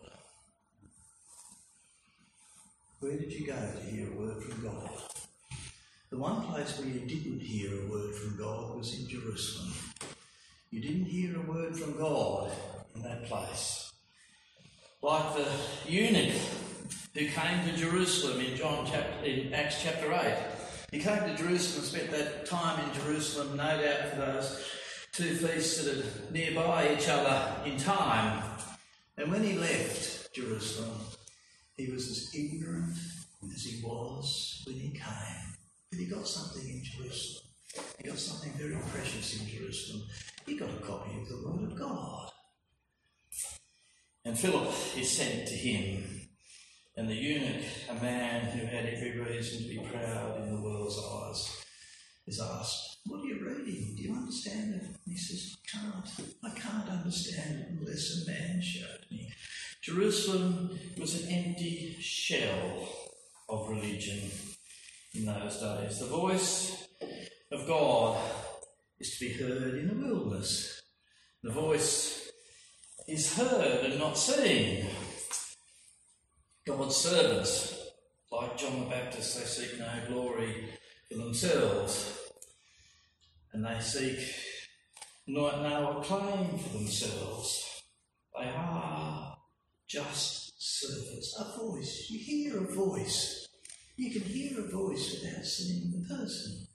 Where 3.01 3.17
did 3.17 3.33
you 3.33 3.47
go 3.47 3.55
to 3.55 3.87
hear 3.87 4.09
a 4.13 4.17
word 4.17 4.43
from 4.43 4.63
God? 4.63 4.91
The 6.11 6.19
one 6.19 6.43
place 6.43 6.79
where 6.79 6.89
you 6.89 7.01
didn't 7.01 7.41
hear 7.41 7.71
a 7.83 7.91
word 7.91 8.15
from 8.15 8.37
God 8.37 8.77
was 8.77 8.99
in 8.99 9.09
Jerusalem. 9.09 9.73
You 10.71 10.81
didn't 10.81 11.07
hear 11.07 11.37
a 11.37 11.51
word 11.51 11.77
from 11.77 11.97
God 11.97 12.51
in 12.95 13.03
that 13.03 13.27
place. 13.27 13.93
Like 15.03 15.37
the 15.37 15.47
eunuch 15.91 16.35
who 17.15 17.27
came 17.27 17.65
to 17.65 17.77
Jerusalem 17.77 18.41
in 18.41 18.57
John 18.57 18.87
chapter, 18.91 19.25
in 19.25 19.53
Acts 19.53 19.83
chapter 19.83 20.13
8 20.13 20.35
he 20.91 20.99
came 20.99 21.21
to 21.21 21.37
Jerusalem 21.37 21.85
spent 21.85 22.11
that 22.11 22.47
time 22.47 22.89
in 22.89 23.01
Jerusalem, 23.01 23.57
no 23.57 23.81
doubt 23.81 24.11
for 24.11 24.17
those 24.17 24.65
two 25.13 25.35
feasts 25.35 25.85
that 25.85 25.99
are 25.99 26.33
nearby 26.33 26.97
each 26.97 27.09
other 27.09 27.57
in 27.65 27.77
time. 27.77 28.43
And 29.17 29.31
when 29.31 29.45
he 29.45 29.55
left 29.55 30.35
Jerusalem, 30.35 30.99
he 31.77 31.93
was 31.93 32.09
as 32.11 32.35
ignorant 32.35 32.97
as 33.55 33.63
he 33.63 33.83
was 33.85 34.63
when 34.67 34.77
he 34.77 34.91
came. 34.91 35.55
But 35.91 35.99
he 35.99 36.07
got 36.07 36.27
something 36.27 36.69
in 36.69 36.83
Jerusalem. 36.85 37.45
He 37.99 38.09
got 38.09 38.19
something 38.19 38.53
very 38.53 38.77
precious 38.93 39.41
in 39.41 39.47
Jerusalem. 39.47 40.03
He 40.47 40.57
got 40.57 40.71
a 40.71 40.83
copy 40.83 41.11
of 41.21 41.29
the 41.29 41.49
Word 41.49 41.71
of 41.71 41.79
God. 41.79 42.31
And 44.25 44.39
Philip 44.39 44.69
is 44.97 45.11
sent 45.11 45.47
to 45.49 45.55
him 45.55 46.20
and 46.97 47.09
the 47.09 47.15
eunuch, 47.15 47.65
a 47.89 47.95
man 47.95 48.47
who 48.47 48.67
had 48.67 48.87
every 48.87 49.19
reason 49.19 49.63
to 49.63 49.69
be 49.69 49.89
proud 49.93 50.41
in 50.41 50.55
the 50.55 50.61
world's 50.61 50.99
eyes, 50.99 51.65
is 52.27 52.41
asked, 52.41 52.99
What 53.07 53.21
are 53.21 53.27
you 53.27 53.41
reading? 53.47 53.95
Do 53.97 54.03
you 54.03 54.15
understand 54.15 54.75
it? 54.75 54.83
And 54.83 54.97
he 55.07 55.17
says, 55.17 55.57
I 55.75 55.79
Can't. 55.79 56.11
I 56.45 56.51
can't 56.59 56.89
understand 56.89 57.61
it 57.61 57.69
unless 57.71 58.23
a 58.27 58.31
man 58.31 58.61
showed 58.61 59.07
me. 59.11 59.33
Jerusalem 59.83 60.79
was 60.99 61.23
an 61.23 61.33
empty 61.33 61.97
shell 62.01 62.89
of 63.49 63.69
religion 63.69 64.31
in 65.15 65.25
those 65.25 65.59
days. 65.59 65.99
The 66.01 66.07
voice 66.07 66.87
of 67.51 67.67
God 67.67 68.21
is 68.99 69.17
to 69.19 69.27
be 69.27 69.33
heard 69.33 69.75
in 69.75 69.89
the 69.89 70.07
wilderness. 70.07 70.83
The 71.43 71.51
voice 71.51 72.31
is 73.09 73.37
heard 73.37 73.87
and 73.87 73.99
not 73.99 74.19
seen. 74.19 74.87
God's 76.67 76.97
servants, 76.97 77.79
like 78.31 78.59
John 78.59 78.81
the 78.81 78.87
Baptist, 78.87 79.39
they 79.39 79.45
seek 79.45 79.79
no 79.79 79.89
glory 80.09 80.69
for 81.09 81.19
themselves, 81.19 82.19
and 83.53 83.65
they 83.65 83.81
seek 83.81 84.19
not 85.27 85.63
no 85.63 85.99
acclaim 85.99 86.59
for 86.59 86.79
themselves. 86.79 87.83
They 88.39 88.49
are 88.49 89.37
just 89.89 90.53
servants. 90.61 91.35
A 91.39 91.59
voice. 91.59 92.07
You 92.11 92.19
hear 92.19 92.59
a 92.59 92.75
voice. 92.75 93.49
You 93.97 94.11
can 94.11 94.23
hear 94.23 94.61
a 94.61 94.71
voice 94.71 95.21
without 95.21 95.45
seeing 95.45 95.93
the 95.93 96.15
person. 96.15 96.67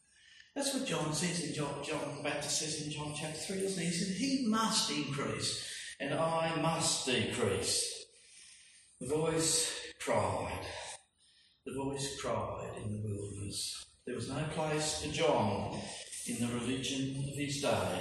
That's 0.56 0.74
what 0.74 0.86
John 0.86 1.14
says 1.14 1.44
in 1.44 1.54
John, 1.54 1.84
John 1.84 2.18
the 2.18 2.24
Baptist 2.24 2.60
says 2.60 2.86
in 2.86 2.92
John 2.92 3.14
chapter 3.16 3.38
3, 3.38 3.62
doesn't 3.62 3.84
he? 3.84 3.90
He 3.90 3.94
said, 3.94 4.16
He 4.16 4.46
must 4.48 4.90
increase, 4.92 5.70
and 6.00 6.14
I 6.14 6.56
must 6.62 7.06
decrease. 7.06 7.95
The 9.02 9.14
voice 9.14 9.78
cried. 10.00 10.66
The 11.66 11.74
voice 11.74 12.18
cried 12.22 12.72
in 12.82 12.94
the 12.94 13.02
wilderness. 13.04 13.86
There 14.08 14.16
was 14.16 14.30
no 14.30 14.42
place 14.52 15.02
for 15.02 15.12
John 15.12 15.78
in 16.28 16.40
the 16.40 16.54
religion 16.54 17.18
of 17.28 17.36
his 17.36 17.62
day. 17.62 18.00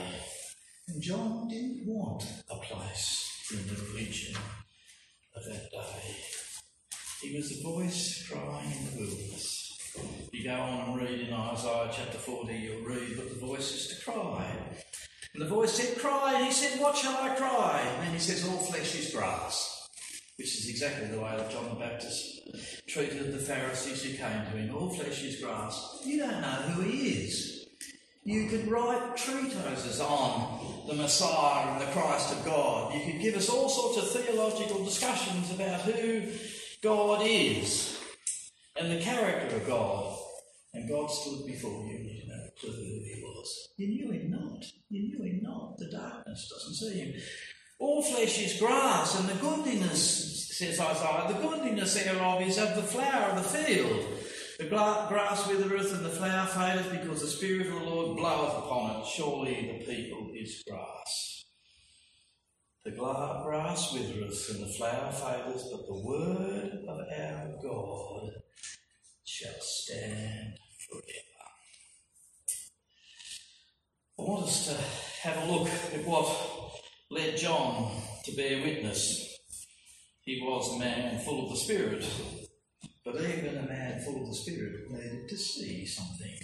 And 0.86 1.02
John 1.02 1.48
didn't 1.48 1.84
want 1.84 2.22
a 2.48 2.54
place 2.58 3.28
in 3.50 3.66
the 3.66 3.82
religion 3.90 4.36
of 5.34 5.44
that 5.46 5.68
day. 5.72 6.16
He 7.22 7.36
was 7.36 7.48
the 7.48 7.64
voice 7.64 8.28
crying 8.28 8.70
in 8.70 8.84
the 8.84 9.00
wilderness. 9.00 9.76
You 10.32 10.44
go 10.44 10.54
on 10.54 10.90
and 10.90 11.02
read 11.02 11.26
in 11.26 11.34
Isaiah 11.34 11.90
chapter 11.92 12.18
40, 12.18 12.54
you'll 12.54 12.84
read 12.84 13.16
that 13.16 13.34
the 13.34 13.44
voice 13.44 13.74
is 13.74 13.98
to 13.98 14.04
cry. 14.04 14.46
And 15.34 15.42
the 15.42 15.48
voice 15.48 15.72
said, 15.72 15.98
Cry. 15.98 16.34
And 16.36 16.46
he 16.46 16.52
said, 16.52 16.80
What 16.80 16.96
shall 16.96 17.20
I 17.20 17.34
cry? 17.34 17.82
And 17.84 18.06
then 18.06 18.12
he 18.12 18.20
says, 18.20 18.46
All 18.46 18.58
flesh 18.58 18.94
is 18.94 19.12
grass 19.12 19.73
which 20.36 20.58
is 20.58 20.68
exactly 20.68 21.08
the 21.08 21.20
way 21.20 21.36
that 21.36 21.50
John 21.50 21.68
the 21.68 21.76
Baptist 21.76 22.40
treated 22.86 23.32
the 23.32 23.38
Pharisees 23.38 24.02
who 24.02 24.16
came 24.16 24.44
to 24.44 24.58
him. 24.58 24.74
All 24.74 24.90
flesh 24.90 25.22
is 25.22 25.40
grass. 25.40 26.00
You 26.04 26.18
don't 26.18 26.40
know 26.40 26.48
who 26.48 26.82
he 26.82 27.08
is. 27.08 27.66
You 28.24 28.48
could 28.48 28.66
write 28.68 29.16
treatises 29.16 30.00
on 30.00 30.86
the 30.88 30.94
Messiah 30.94 31.72
and 31.72 31.80
the 31.80 31.92
Christ 31.92 32.32
of 32.32 32.44
God. 32.44 32.94
You 32.94 33.04
could 33.04 33.20
give 33.20 33.34
us 33.36 33.50
all 33.50 33.68
sorts 33.68 33.98
of 33.98 34.10
theological 34.10 34.82
discussions 34.82 35.50
about 35.52 35.82
who 35.82 36.22
God 36.82 37.22
is 37.24 38.00
and 38.76 38.90
the 38.90 39.00
character 39.00 39.56
of 39.56 39.66
God. 39.66 40.18
And 40.72 40.88
God 40.88 41.06
stood 41.06 41.46
before 41.46 41.84
you 41.84 41.96
and 41.96 42.06
you 42.06 42.14
didn't 42.14 42.30
have 42.30 42.48
a 42.48 42.60
clue 42.60 42.72
who 42.72 43.04
he 43.04 43.22
was. 43.22 43.68
You 43.76 43.88
knew 43.88 44.10
him 44.10 44.30
not. 44.30 44.64
You 44.88 45.02
knew 45.02 45.22
him 45.22 45.40
not. 45.42 45.76
The 45.78 45.90
darkness 45.90 46.50
doesn't 46.50 46.74
see 46.74 46.98
him. 46.98 47.14
All 47.78 48.02
flesh 48.02 48.40
is 48.40 48.60
grass, 48.60 49.18
and 49.18 49.28
the 49.28 49.34
goodliness, 49.34 50.48
says 50.56 50.78
Isaiah, 50.78 51.26
the 51.28 51.40
goodliness 51.40 51.94
thereof 51.94 52.40
is 52.42 52.58
of 52.58 52.76
the 52.76 52.82
flower 52.82 53.30
of 53.30 53.42
the 53.42 53.58
field. 53.58 54.06
The 54.58 54.66
grass 54.66 55.48
withereth 55.48 55.92
and 55.94 56.04
the 56.04 56.10
flower 56.10 56.46
fadeth 56.46 56.90
because 56.92 57.20
the 57.22 57.26
Spirit 57.26 57.66
of 57.66 57.72
the 57.72 57.86
Lord 57.86 58.16
bloweth 58.16 58.56
upon 58.58 59.00
it. 59.00 59.06
Surely 59.06 59.78
the 59.78 59.84
people 59.84 60.30
is 60.32 60.62
grass. 60.68 61.44
The 62.84 62.92
grass 62.92 63.92
withereth 63.92 64.50
and 64.50 64.62
the 64.62 64.72
flower 64.74 65.10
fadeth, 65.10 65.64
but 65.72 65.86
the 65.86 66.00
word 66.00 66.84
of 66.86 67.00
our 67.00 67.54
God 67.60 68.30
shall 69.24 69.60
stand 69.60 70.58
forever. 70.88 71.34
I 74.16 74.22
want 74.22 74.44
us 74.44 74.66
to 74.68 75.28
have 75.28 75.48
a 75.48 75.52
look 75.52 75.68
at 75.68 76.06
what 76.06 76.73
led 77.10 77.36
John 77.36 77.90
to 78.24 78.32
bear 78.32 78.62
witness. 78.62 79.38
He 80.22 80.40
was 80.42 80.74
a 80.74 80.78
man 80.78 81.18
full 81.20 81.44
of 81.44 81.50
the 81.50 81.56
Spirit, 81.56 82.04
but 83.04 83.16
even 83.16 83.58
a 83.58 83.68
man 83.68 84.00
full 84.00 84.22
of 84.22 84.28
the 84.28 84.34
Spirit 84.34 84.90
needed 84.90 85.28
to 85.28 85.36
see 85.36 85.84
something. 85.84 86.38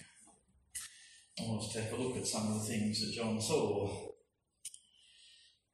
I 1.39 1.49
want 1.49 1.63
us 1.63 1.73
to 1.73 1.81
have 1.81 1.93
a 1.95 1.97
look 1.97 2.17
at 2.19 2.27
some 2.27 2.49
of 2.49 2.61
the 2.61 2.67
things 2.73 3.01
that 3.01 3.15
John 3.15 3.41
saw. 3.41 3.89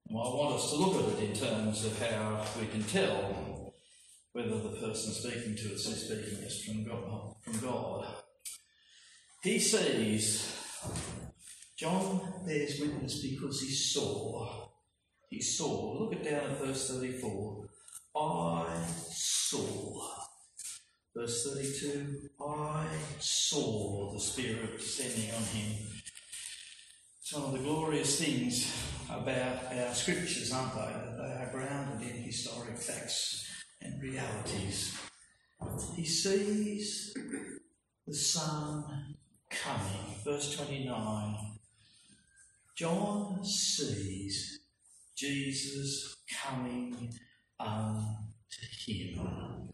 And 0.08 0.16
I 0.16 0.22
want 0.22 0.54
us 0.54 0.70
to 0.70 0.76
look 0.76 1.02
at 1.02 1.18
it 1.18 1.30
in 1.30 1.34
terms 1.34 1.84
of 1.84 1.98
how 2.00 2.44
we 2.60 2.66
can 2.66 2.84
tell 2.84 3.74
whether 4.32 4.60
the 4.60 4.76
person 4.80 5.12
speaking 5.12 5.56
to 5.56 5.74
us 5.74 5.86
is 5.86 6.04
speaking 6.04 6.44
us 6.44 6.62
from 6.62 6.84
God. 6.84 7.34
From 7.42 7.58
God. 7.58 8.06
He 9.42 9.58
sees. 9.58 10.54
John 11.76 12.44
bears 12.46 12.78
witness 12.80 13.20
because 13.20 13.60
he 13.60 13.70
saw. 13.70 14.65
He 15.28 15.40
saw. 15.40 15.98
Look 15.98 16.14
at 16.14 16.24
down 16.24 16.50
at 16.50 16.58
verse 16.58 16.90
34. 16.90 17.68
I 18.16 18.86
saw. 19.10 20.08
Verse 21.14 21.48
32 21.54 22.28
I 22.40 22.86
saw 23.18 24.12
the 24.12 24.20
Spirit 24.20 24.78
descending 24.78 25.34
on 25.34 25.42
him. 25.44 25.86
It's 27.20 27.32
one 27.32 27.44
of 27.44 27.52
the 27.52 27.58
glorious 27.58 28.20
things 28.20 28.72
about 29.10 29.72
our 29.72 29.94
scriptures, 29.94 30.52
aren't 30.52 30.74
they? 30.74 30.80
That 30.80 31.16
they 31.16 31.32
are 31.42 31.50
grounded 31.52 32.08
in 32.08 32.22
historic 32.22 32.76
facts 32.76 33.46
and 33.82 34.00
realities. 34.02 34.96
He 35.96 36.04
sees 36.04 37.14
the 38.06 38.14
Son 38.14 39.16
coming. 39.50 40.14
Verse 40.24 40.54
29 40.56 41.36
John 42.76 43.44
sees 43.44 44.60
Jesus 45.16 46.16
coming 46.44 47.10
unto 47.58 48.66
him. 48.86 49.72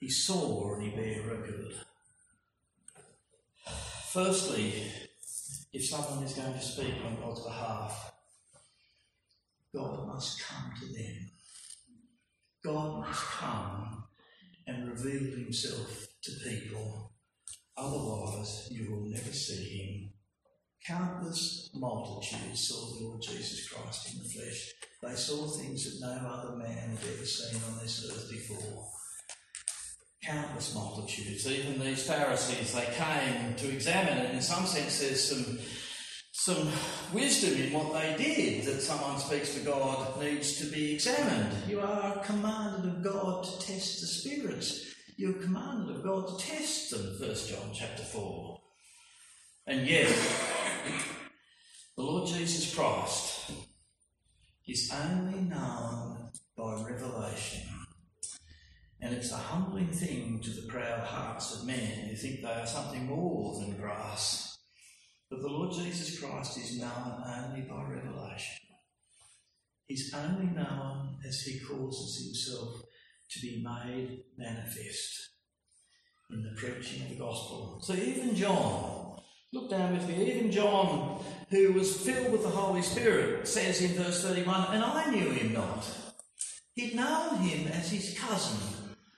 He 0.00 0.08
saw 0.08 0.74
and 0.74 0.82
he 0.84 0.90
bare 0.90 1.22
record. 1.22 1.74
Firstly, 4.10 4.72
if 5.72 5.84
someone 5.84 6.24
is 6.24 6.32
going 6.32 6.54
to 6.54 6.60
speak 6.60 6.94
on 7.04 7.16
God's 7.16 7.44
behalf, 7.44 8.12
God 9.74 10.06
must 10.06 10.42
come 10.42 10.72
to 10.80 10.86
them. 10.86 11.30
God 12.64 13.00
must 13.00 13.22
come 13.22 14.04
and 14.66 14.88
reveal 14.88 15.36
himself 15.36 16.08
to 16.22 16.32
people. 16.48 17.12
Otherwise, 17.76 18.68
you 18.70 18.90
will 18.90 19.10
never 19.10 19.32
see 19.32 19.64
him. 19.64 20.15
Countless 20.86 21.70
multitudes 21.74 22.68
saw 22.68 22.94
the 22.94 23.04
Lord 23.04 23.20
Jesus 23.20 23.68
Christ 23.68 24.14
in 24.14 24.22
the 24.22 24.28
flesh. 24.28 24.72
They 25.02 25.14
saw 25.14 25.48
things 25.48 25.84
that 25.84 26.06
no 26.06 26.28
other 26.28 26.56
man 26.56 26.90
had 26.90 26.98
ever 27.12 27.26
seen 27.26 27.60
on 27.68 27.80
this 27.80 28.08
earth 28.08 28.30
before. 28.30 28.86
Countless 30.22 30.74
multitudes, 30.76 31.50
even 31.50 31.80
these 31.80 32.06
Pharisees, 32.06 32.72
they 32.72 32.86
came 32.94 33.56
to 33.56 33.68
examine 33.68 34.18
it. 34.18 34.34
In 34.34 34.40
some 34.40 34.64
sense, 34.64 35.00
there's 35.00 35.24
some 35.24 35.58
some 36.32 36.68
wisdom 37.12 37.60
in 37.60 37.72
what 37.72 37.92
they 37.92 38.14
did 38.22 38.64
that 38.66 38.80
someone 38.80 39.18
speaks 39.18 39.54
to 39.54 39.60
God 39.60 40.20
needs 40.22 40.58
to 40.60 40.66
be 40.66 40.94
examined. 40.94 41.52
You 41.66 41.80
are 41.80 42.22
commanded 42.22 42.84
of 42.84 43.02
God 43.02 43.42
to 43.42 43.66
test 43.66 44.00
the 44.00 44.06
spirits. 44.06 44.94
You're 45.16 45.32
commanded 45.32 45.96
of 45.96 46.04
God 46.04 46.28
to 46.28 46.46
test 46.46 46.90
them, 46.92 47.16
1 47.18 47.34
John 47.48 47.72
chapter 47.74 48.04
4. 48.04 48.60
And 49.66 49.88
yet, 49.88 50.06
the 51.96 52.02
Lord 52.02 52.28
Jesus 52.28 52.74
Christ 52.74 53.50
is 54.66 54.92
only 54.92 55.40
known 55.40 56.30
by 56.56 56.82
revelation. 56.82 57.62
And 59.00 59.14
it's 59.14 59.32
a 59.32 59.36
humbling 59.36 59.92
thing 59.92 60.40
to 60.42 60.50
the 60.50 60.68
proud 60.68 61.00
hearts 61.00 61.54
of 61.54 61.66
men 61.66 62.08
who 62.08 62.16
think 62.16 62.42
they 62.42 62.48
are 62.48 62.66
something 62.66 63.06
more 63.06 63.60
than 63.60 63.76
grass. 63.76 64.58
But 65.30 65.40
the 65.40 65.48
Lord 65.48 65.72
Jesus 65.72 66.18
Christ 66.18 66.56
is 66.58 66.80
known 66.80 67.22
only 67.26 67.62
by 67.62 67.82
revelation. 67.82 68.56
He's 69.86 70.12
only 70.14 70.46
known 70.46 71.18
as 71.26 71.40
he 71.42 71.60
causes 71.60 72.24
himself 72.24 72.82
to 73.30 73.40
be 73.40 73.62
made 73.64 74.24
manifest 74.36 75.30
in 76.30 76.42
the 76.42 76.54
preaching 76.56 77.02
of 77.02 77.10
the 77.10 77.16
gospel. 77.16 77.80
So 77.82 77.94
even 77.94 78.34
John, 78.34 79.05
look 79.52 79.70
down 79.70 79.92
with 79.92 80.08
me, 80.08 80.32
even 80.32 80.50
John, 80.50 81.24
who 81.50 81.72
was 81.72 82.00
filled 82.00 82.32
with 82.32 82.42
the 82.42 82.48
Holy 82.48 82.82
Spirit, 82.82 83.46
says 83.46 83.80
in 83.80 83.92
verse 83.92 84.22
31, 84.22 84.74
and 84.74 84.84
I 84.84 85.10
knew 85.10 85.30
him 85.30 85.52
not. 85.52 85.86
He'd 86.74 86.94
known 86.94 87.36
him 87.38 87.68
as 87.68 87.90
his 87.90 88.18
cousin 88.18 88.58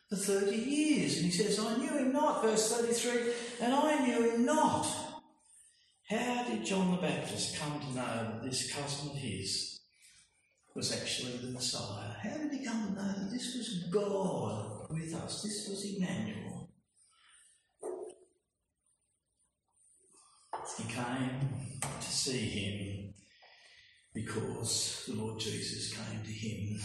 for 0.09 0.17
30 0.17 0.57
years. 0.57 1.17
And 1.17 1.27
he 1.27 1.31
says, 1.31 1.59
I 1.59 1.77
knew 1.77 1.91
him 1.91 2.13
not, 2.13 2.43
verse 2.43 2.73
33, 2.73 3.33
and 3.61 3.75
I 3.75 4.07
knew 4.07 4.31
him 4.31 4.45
not. 4.45 4.87
How 6.09 6.45
did 6.45 6.65
John 6.65 6.93
the 6.93 7.03
Baptist 7.03 7.59
come 7.59 7.81
to 7.81 7.95
know 7.95 8.33
that 8.33 8.43
this 8.43 8.73
cousin 8.73 9.11
of 9.11 9.17
his 9.17 9.81
was 10.75 10.93
actually 10.93 11.37
the 11.39 11.53
Messiah? 11.53 12.15
How 12.23 12.39
did 12.39 12.53
he 12.53 12.65
come 12.65 12.87
to 12.87 12.93
know 12.95 13.13
that 13.13 13.31
this 13.31 13.55
was 13.55 13.85
God 13.91 14.87
with 14.91 15.15
us? 15.15 15.43
This 15.43 15.69
was 15.69 15.85
Emmanuel. 15.85 16.48
He 20.77 20.85
came 20.85 21.49
to 21.81 22.07
see 22.07 22.39
him 22.39 23.15
because 24.15 25.05
the 25.07 25.15
Lord 25.15 25.39
Jesus 25.39 25.93
came 25.93 26.23
to 26.23 26.31
him. 26.31 26.81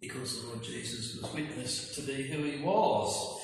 Because 0.00 0.40
the 0.40 0.48
Lord 0.48 0.62
Jesus 0.62 1.20
was 1.20 1.34
witness 1.34 1.94
to 1.94 2.02
be 2.02 2.22
who 2.22 2.42
he 2.42 2.62
was. 2.62 3.40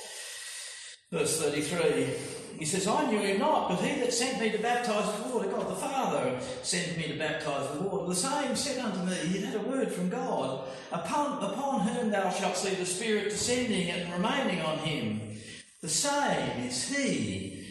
Verse 1.12 1.40
33, 1.40 2.58
he 2.58 2.64
says, 2.64 2.88
I 2.88 3.08
knew 3.10 3.18
him 3.18 3.38
not, 3.38 3.68
but 3.68 3.80
he 3.80 4.00
that 4.00 4.12
sent 4.12 4.40
me 4.40 4.50
to 4.50 4.58
baptize 4.58 5.06
with 5.06 5.32
water, 5.32 5.48
God 5.48 5.70
the 5.70 5.76
Father 5.76 6.38
sent 6.62 6.96
me 6.96 7.08
to 7.08 7.18
baptize 7.18 7.70
with 7.70 7.82
water. 7.82 8.08
The 8.08 8.14
same 8.14 8.56
said 8.56 8.84
unto 8.84 9.04
me, 9.04 9.14
He 9.14 9.42
had 9.42 9.54
a 9.54 9.60
word 9.60 9.92
from 9.92 10.08
God, 10.08 10.66
upon, 10.90 11.44
upon 11.44 11.80
whom 11.82 12.10
thou 12.10 12.30
shalt 12.30 12.56
see 12.56 12.74
the 12.74 12.86
Spirit 12.86 13.30
descending 13.30 13.90
and 13.90 14.12
remaining 14.12 14.62
on 14.62 14.78
him. 14.78 15.38
The 15.82 15.88
same 15.88 16.66
is 16.66 16.88
he 16.88 17.65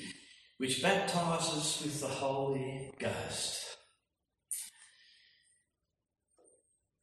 which 0.57 0.81
baptizes 0.81 1.81
with 1.83 1.99
the 2.01 2.07
Holy 2.07 2.93
Ghost. 2.97 3.61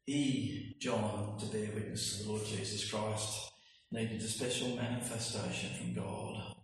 He, 0.07 0.77
John, 0.81 1.37
to 1.39 1.47
bear 1.47 1.69
witness 1.75 2.19
to 2.19 2.23
the 2.25 2.31
Lord 2.31 2.47
Jesus 2.47 2.91
Christ, 2.91 3.53
needed 3.91 4.21
a 4.21 4.27
special 4.27 4.75
manifestation 4.75 5.71
from 5.79 5.95
God. 5.95 6.55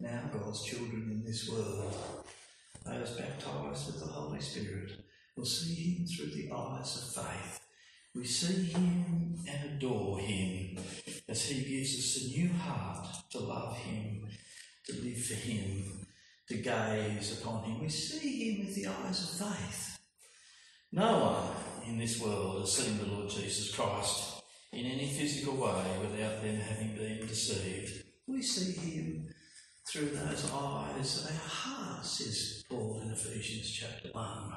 Now, 0.00 0.30
God's 0.32 0.64
children 0.64 1.10
in 1.10 1.24
this 1.24 1.48
world, 1.50 1.94
those 2.84 3.10
baptized 3.18 3.86
with 3.86 4.00
the 4.00 4.06
Holy 4.12 4.40
Spirit, 4.40 4.92
will 5.36 5.44
see 5.44 5.74
Him 5.74 6.06
through 6.06 6.30
the 6.30 6.50
eyes 6.54 6.96
of 6.96 7.24
faith. 7.24 7.60
We 8.14 8.24
see 8.24 8.66
Him 8.66 9.36
and 9.46 9.72
adore 9.72 10.20
Him 10.20 10.78
as 11.28 11.44
He 11.44 11.76
gives 11.76 11.98
us 11.98 12.22
a 12.22 12.28
new 12.28 12.52
heart 12.52 13.08
to 13.32 13.40
love 13.40 13.76
Him, 13.76 14.26
to 14.86 14.92
live 15.02 15.22
for 15.22 15.34
Him, 15.34 16.05
to 16.48 16.56
gaze 16.56 17.40
upon 17.40 17.64
Him. 17.64 17.80
We 17.82 17.88
see 17.88 18.52
Him 18.52 18.66
with 18.66 18.74
the 18.74 18.86
eyes 18.86 19.22
of 19.22 19.48
faith. 19.48 19.98
No 20.92 21.18
one 21.18 21.88
in 21.88 21.98
this 21.98 22.20
world 22.20 22.60
has 22.60 22.72
seen 22.72 22.98
the 22.98 23.14
Lord 23.14 23.28
Jesus 23.28 23.74
Christ 23.74 24.42
in 24.72 24.86
any 24.86 25.08
physical 25.08 25.54
way 25.54 25.84
without 26.00 26.42
them 26.42 26.56
having 26.56 26.94
been 26.96 27.26
deceived. 27.26 28.04
We 28.26 28.42
see 28.42 28.72
him 28.72 29.28
through 29.88 30.10
those 30.10 30.50
eyes 30.52 31.24
of 31.24 31.30
our 31.30 31.48
hearts, 31.48 32.10
says 32.10 32.64
Paul 32.68 33.00
in 33.04 33.10
Ephesians 33.10 33.70
chapter 33.70 34.08
1. 34.12 34.52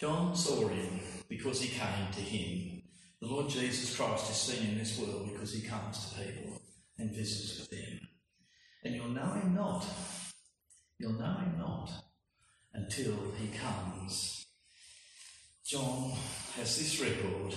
John 0.00 0.34
saw 0.34 0.68
him 0.68 1.00
because 1.28 1.60
he 1.60 1.68
came 1.68 2.12
to 2.12 2.20
him. 2.20 2.82
The 3.20 3.28
Lord 3.28 3.50
Jesus 3.50 3.96
Christ 3.96 4.30
is 4.30 4.36
seen 4.36 4.70
in 4.72 4.78
this 4.78 4.98
world 4.98 5.30
because 5.32 5.52
he 5.52 5.66
comes 5.66 6.06
to 6.06 6.20
people 6.20 6.60
and 6.98 7.10
visits 7.10 7.60
with 7.60 7.70
them. 7.70 8.09
And 8.84 8.94
you'll 8.94 9.08
know 9.08 9.32
him 9.32 9.54
not. 9.54 9.84
You'll 10.98 11.18
know 11.18 11.34
him 11.34 11.54
not 11.58 11.90
until 12.74 13.14
he 13.38 13.48
comes. 13.56 14.46
John 15.64 16.12
has 16.56 16.78
this 16.78 17.00
record. 17.00 17.54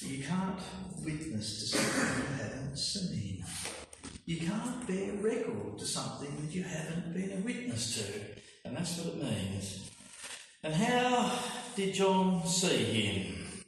You 0.00 0.22
can't 0.22 0.60
witness 1.02 1.60
to 1.60 1.78
something 1.78 2.22
you 2.22 2.44
haven't 2.44 2.76
seen. 2.78 3.44
You 4.26 4.36
can't 4.38 4.86
bear 4.86 5.12
record 5.14 5.78
to 5.78 5.86
something 5.86 6.34
that 6.40 6.54
you 6.54 6.62
haven't 6.62 7.14
been 7.14 7.32
a 7.32 7.40
witness 7.44 7.96
to. 7.96 8.20
And 8.64 8.76
that's 8.76 8.98
what 8.98 9.14
it 9.14 9.22
means. 9.22 9.90
And 10.62 10.74
how 10.74 11.38
did 11.76 11.94
John 11.94 12.46
see 12.46 12.84
him? 12.84 13.64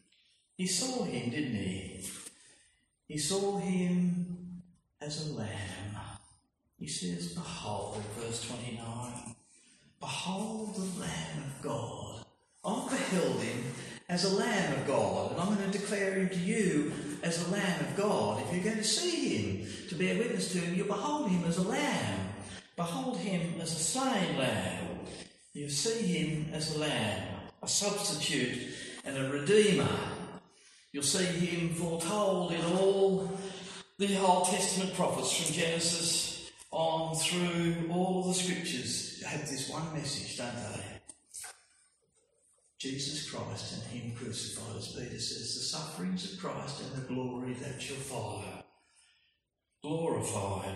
He 0.56 0.66
saw 0.66 1.04
him, 1.04 1.30
didn't 1.30 1.56
he? 1.56 2.04
He 3.08 3.18
saw 3.18 3.58
him 3.58 4.35
as 5.00 5.28
a 5.28 5.32
lamb. 5.34 5.96
He 6.78 6.86
says, 6.86 7.32
Behold, 7.32 8.02
verse 8.18 8.46
29, 8.48 9.34
Behold 10.00 10.74
the 10.74 11.00
Lamb 11.00 11.44
of 11.44 11.62
God. 11.62 12.24
I 12.64 12.88
beheld 12.88 13.40
him 13.40 13.64
as 14.08 14.24
a 14.24 14.36
Lamb 14.36 14.72
of 14.74 14.86
God, 14.86 15.32
and 15.32 15.40
I'm 15.40 15.54
going 15.54 15.70
to 15.70 15.78
declare 15.78 16.14
him 16.14 16.28
to 16.28 16.36
you 16.36 16.92
as 17.22 17.46
a 17.46 17.50
Lamb 17.50 17.80
of 17.80 17.96
God. 17.96 18.42
If 18.42 18.54
you're 18.54 18.64
going 18.64 18.76
to 18.76 18.84
see 18.84 19.36
him, 19.36 19.66
to 19.88 19.94
bear 19.94 20.18
witness 20.18 20.52
to 20.52 20.58
him, 20.58 20.74
you 20.74 20.84
behold 20.84 21.30
him 21.30 21.44
as 21.44 21.58
a 21.58 21.62
lamb. 21.62 22.20
Behold 22.76 23.16
him 23.18 23.60
as 23.60 23.72
a 23.72 23.82
slain 23.82 24.36
lamb. 24.36 24.98
You 25.54 25.70
see 25.70 26.02
him 26.02 26.52
as 26.52 26.76
a 26.76 26.78
lamb, 26.78 27.28
a 27.62 27.68
substitute 27.68 28.58
and 29.04 29.16
a 29.16 29.30
redeemer. 29.30 29.88
You'll 30.92 31.02
see 31.02 31.24
him 31.24 31.74
foretold 31.74 32.52
in 32.52 32.64
all 32.64 33.30
the 33.98 34.20
Old 34.20 34.46
Testament 34.46 34.94
prophets 34.94 35.32
from 35.32 35.54
Genesis 35.54 36.50
on 36.70 37.16
through 37.16 37.90
all 37.90 38.24
the 38.24 38.34
scriptures 38.34 39.22
have 39.26 39.40
this 39.40 39.68
one 39.68 39.92
message, 39.92 40.36
don't 40.36 40.54
they? 40.54 40.82
Jesus 42.78 43.30
Christ 43.30 43.74
and 43.74 43.82
Him 43.84 44.14
crucified, 44.14 44.76
as 44.76 44.92
Peter 44.92 45.18
says, 45.18 45.54
the 45.54 45.60
sufferings 45.60 46.32
of 46.32 46.38
Christ 46.38 46.82
and 46.82 47.02
the 47.02 47.08
glory 47.08 47.54
that 47.54 47.80
shall 47.80 47.96
follow. 47.96 48.44
Glorified, 49.82 50.74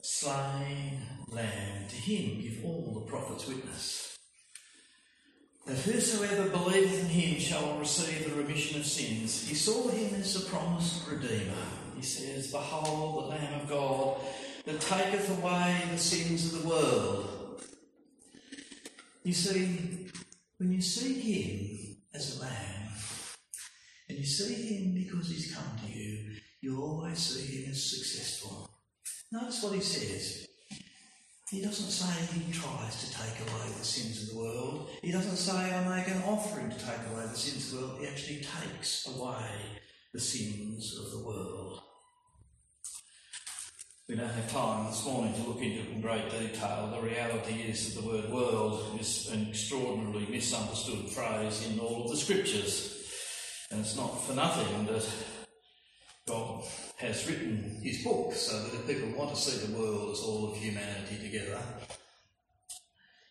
slain 0.00 1.02
Lamb, 1.28 1.88
to 1.88 1.96
Him 1.96 2.40
give 2.40 2.64
all 2.64 2.92
the 2.94 3.10
prophets 3.10 3.46
witness. 3.46 4.18
That 5.66 5.78
whosoever 5.78 6.48
believeth 6.48 7.00
in 7.02 7.06
Him 7.06 7.40
shall 7.40 7.78
receive 7.78 8.28
the 8.28 8.42
remission 8.42 8.80
of 8.80 8.86
sins. 8.86 9.46
He 9.46 9.54
saw 9.54 9.88
Him 9.88 10.14
as 10.20 10.34
the 10.34 10.50
promised 10.50 11.08
Redeemer. 11.08 11.52
He 12.02 12.08
says, 12.08 12.50
Behold 12.50 13.14
the 13.14 13.28
Lamb 13.28 13.60
of 13.60 13.68
God 13.68 14.16
that 14.64 14.80
taketh 14.80 15.38
away 15.38 15.82
the 15.88 15.96
sins 15.96 16.52
of 16.52 16.60
the 16.60 16.68
world. 16.68 17.62
You 19.22 19.32
see, 19.32 20.08
when 20.58 20.72
you 20.72 20.82
see 20.82 21.14
him 21.20 21.96
as 22.12 22.36
a 22.36 22.40
lamb, 22.40 22.88
and 24.08 24.18
you 24.18 24.24
see 24.24 24.74
him 24.74 24.94
because 24.94 25.28
he's 25.28 25.54
come 25.54 25.78
to 25.86 25.96
you, 25.96 26.32
you'll 26.60 26.82
always 26.82 27.18
see 27.18 27.62
him 27.62 27.70
as 27.70 27.80
successful. 27.80 28.68
Notice 29.30 29.62
what 29.62 29.74
he 29.74 29.80
says. 29.80 30.48
He 31.52 31.62
doesn't 31.62 31.88
say 31.88 32.34
he 32.34 32.52
tries 32.52 33.04
to 33.04 33.16
take 33.16 33.48
away 33.48 33.68
the 33.78 33.84
sins 33.84 34.24
of 34.24 34.34
the 34.34 34.42
world. 34.42 34.90
He 35.02 35.12
doesn't 35.12 35.36
say 35.36 35.52
I 35.52 35.96
make 35.96 36.08
an 36.08 36.24
offering 36.24 36.68
to 36.68 36.78
take 36.80 37.12
away 37.12 37.26
the 37.30 37.38
sins 37.38 37.72
of 37.72 37.78
the 37.78 37.86
world. 37.86 38.00
He 38.00 38.08
actually 38.08 38.38
takes 38.38 39.06
away 39.06 39.46
the 40.12 40.18
sins 40.18 40.98
of 40.98 41.12
the 41.12 41.24
world. 41.24 41.82
We 44.12 44.18
don't 44.18 44.28
have 44.28 44.52
time 44.52 44.90
this 44.90 45.06
morning 45.06 45.32
to 45.32 45.48
look 45.48 45.62
into 45.62 45.80
it 45.80 45.88
in 45.88 46.02
great 46.02 46.30
detail. 46.30 46.92
The 46.94 47.00
reality 47.00 47.62
is 47.62 47.94
that 47.94 48.02
the 48.02 48.06
word 48.06 48.28
world 48.28 49.00
is 49.00 49.30
an 49.32 49.48
extraordinarily 49.48 50.26
misunderstood 50.26 51.08
phrase 51.08 51.66
in 51.66 51.80
all 51.80 52.04
of 52.04 52.10
the 52.10 52.18
scriptures. 52.18 53.10
And 53.70 53.80
it's 53.80 53.96
not 53.96 54.22
for 54.22 54.34
nothing 54.34 54.84
that 54.84 55.10
God 56.28 56.62
has 56.98 57.26
written 57.26 57.80
his 57.82 58.04
book 58.04 58.34
so 58.34 58.62
that 58.62 58.74
if 58.74 58.86
people 58.86 59.18
want 59.18 59.34
to 59.34 59.40
see 59.40 59.66
the 59.66 59.78
world 59.78 60.12
as 60.12 60.20
all 60.20 60.50
of 60.50 60.58
humanity 60.58 61.16
together 61.22 61.58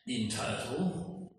in 0.07 0.29
total, 0.29 1.31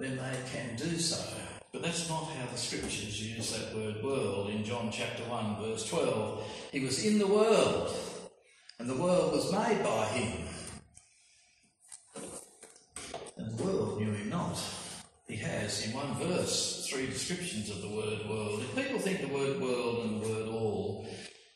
then 0.00 0.16
they 0.16 0.36
can 0.52 0.74
do 0.74 0.98
so. 0.98 1.24
But 1.72 1.82
that's 1.82 2.08
not 2.08 2.24
how 2.24 2.50
the 2.50 2.58
scriptures 2.58 3.22
use 3.22 3.52
that 3.52 3.76
word 3.76 4.02
world 4.02 4.50
in 4.50 4.64
John 4.64 4.90
chapter 4.90 5.22
1, 5.22 5.62
verse 5.62 5.88
12. 5.88 6.42
He 6.72 6.80
was 6.80 7.04
in 7.04 7.20
the 7.20 7.26
world 7.28 7.94
and 8.78 8.88
the 8.88 8.94
world 8.94 9.32
was 9.32 9.52
made 9.52 9.82
by 9.82 10.06
him. 10.06 10.44
And 13.36 13.58
the 13.58 13.62
world 13.62 14.00
knew 14.00 14.12
him 14.12 14.30
not. 14.30 14.58
He 15.26 15.36
has, 15.36 15.86
in 15.86 15.92
one 15.92 16.14
verse, 16.14 16.86
three 16.88 17.06
descriptions 17.06 17.70
of 17.70 17.82
the 17.82 17.88
word 17.88 18.28
world. 18.28 18.60
If 18.62 18.74
people 18.74 18.98
think 18.98 19.20
the 19.20 19.34
word 19.34 19.60
world 19.60 20.04
and 20.06 20.22
the 20.22 20.28
word 20.28 20.48
all 20.48 21.06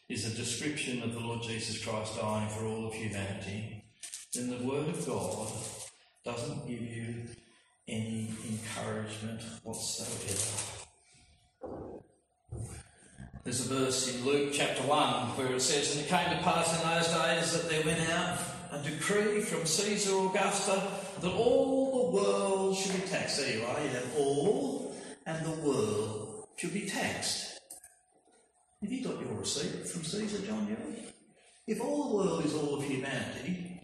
is 0.09 0.27
a 0.27 0.37
description 0.37 1.03
of 1.03 1.15
the 1.15 1.21
Lord 1.21 1.43
Jesus 1.43 1.83
Christ 1.83 2.19
dying 2.19 2.49
for 2.51 2.67
all 2.67 2.87
of 2.87 2.95
humanity, 2.95 3.85
then 4.35 4.51
the 4.51 4.65
word 4.65 4.89
of 4.89 5.07
God 5.07 5.49
doesn't 6.25 6.67
give 6.67 6.83
you 6.83 7.27
any 7.89 8.31
encouragement 8.49 9.41
whatsoever. 9.63 10.82
There's 13.45 13.67
a 13.69 13.75
verse 13.75 14.15
in 14.15 14.25
Luke 14.25 14.51
chapter 14.53 14.85
1 14.85 15.37
where 15.37 15.53
it 15.53 15.61
says, 15.61 15.97
And 15.97 16.05
it 16.05 16.09
came 16.09 16.31
to 16.31 16.45
pass 16.45 16.81
in 16.81 16.89
those 16.89 17.09
days 17.09 17.53
that 17.53 17.69
there 17.69 17.85
went 17.85 18.09
out 18.11 18.39
a 18.71 18.79
decree 18.89 19.41
from 19.41 19.67
Caesar 19.67 20.17
Augusta 20.17 20.81
that 21.21 21.33
all 21.33 22.13
the 22.13 22.17
world 22.17 22.77
should 22.77 22.95
be 22.95 23.09
taxed. 23.09 23.39
There 23.39 23.59
you 23.59 23.65
are, 23.65 23.81
you 23.81 23.99
all 24.17 24.95
and 25.27 25.45
the 25.45 25.61
world 25.61 26.47
should 26.57 26.73
be 26.73 26.89
taxed. 26.89 27.59
Have 28.81 28.93
you 28.93 29.03
got 29.03 29.21
your 29.21 29.35
receipt 29.35 29.89
from 29.89 30.05
Caesar, 30.05 30.47
John? 30.47 30.77
If 31.67 31.81
all 31.81 32.11
the 32.11 32.17
world 32.17 32.45
is 32.45 32.55
all 32.55 32.77
of 32.77 32.85
humanity, 32.85 33.81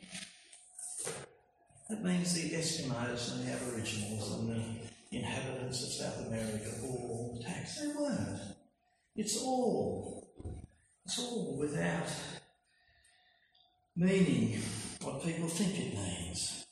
that 1.91 2.05
means 2.05 2.33
the 2.35 2.51
Eskimos 2.51 3.33
and 3.33 3.45
the 3.45 3.53
Aboriginals 3.53 4.35
and 4.35 4.51
the 4.51 5.17
inhabitants 5.17 5.83
of 5.83 5.89
South 5.89 6.27
America 6.29 6.71
all 6.85 7.41
taxed. 7.45 7.81
They 7.81 7.89
weren't. 7.89 8.58
It's 9.19 9.37
all. 9.43 10.29
It's 11.05 11.19
all 11.19 11.57
without 11.59 12.09
meaning 13.97 14.63
what 15.03 15.25
people 15.25 15.49
think 15.49 15.77
it 15.77 15.95
means. 15.95 16.67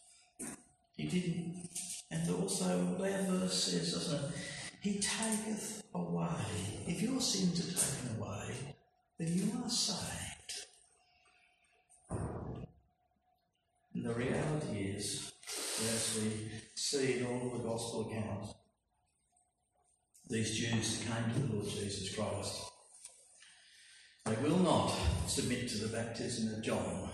He 0.97 1.09
didn't. 1.09 1.69
And 2.09 2.31
also, 2.31 2.97
our 3.01 3.23
verse 3.23 3.65
says, 3.65 3.93
doesn't 3.93 4.31
it? 4.31 4.37
He 4.81 5.01
taketh 5.01 5.83
away. 5.93 6.47
If 6.87 7.03
your 7.03 7.21
sins 7.21 7.59
are 7.67 7.73
taken 7.75 8.23
away, 8.23 8.55
then 9.19 9.35
you 9.35 9.65
are 9.65 9.69
saved. 9.69 10.53
And 13.93 14.05
the 14.05 14.15
reality 14.15 14.95
is, 14.97 15.33
as 15.81 16.21
we 16.23 16.49
see 16.77 17.19
in 17.19 17.27
all 17.27 17.59
the 17.59 17.69
gospel 17.69 18.09
accounts, 18.09 18.55
these 20.29 20.59
Jews 20.59 21.05
came 21.05 21.33
to 21.33 21.41
the 21.41 21.55
Lord 21.55 21.69
Jesus 21.69 22.15
Christ, 22.15 22.65
they 24.25 24.35
will 24.43 24.59
not 24.59 24.93
submit 25.27 25.69
to 25.69 25.79
the 25.79 25.97
baptism 25.97 26.53
of 26.53 26.63
John. 26.63 27.11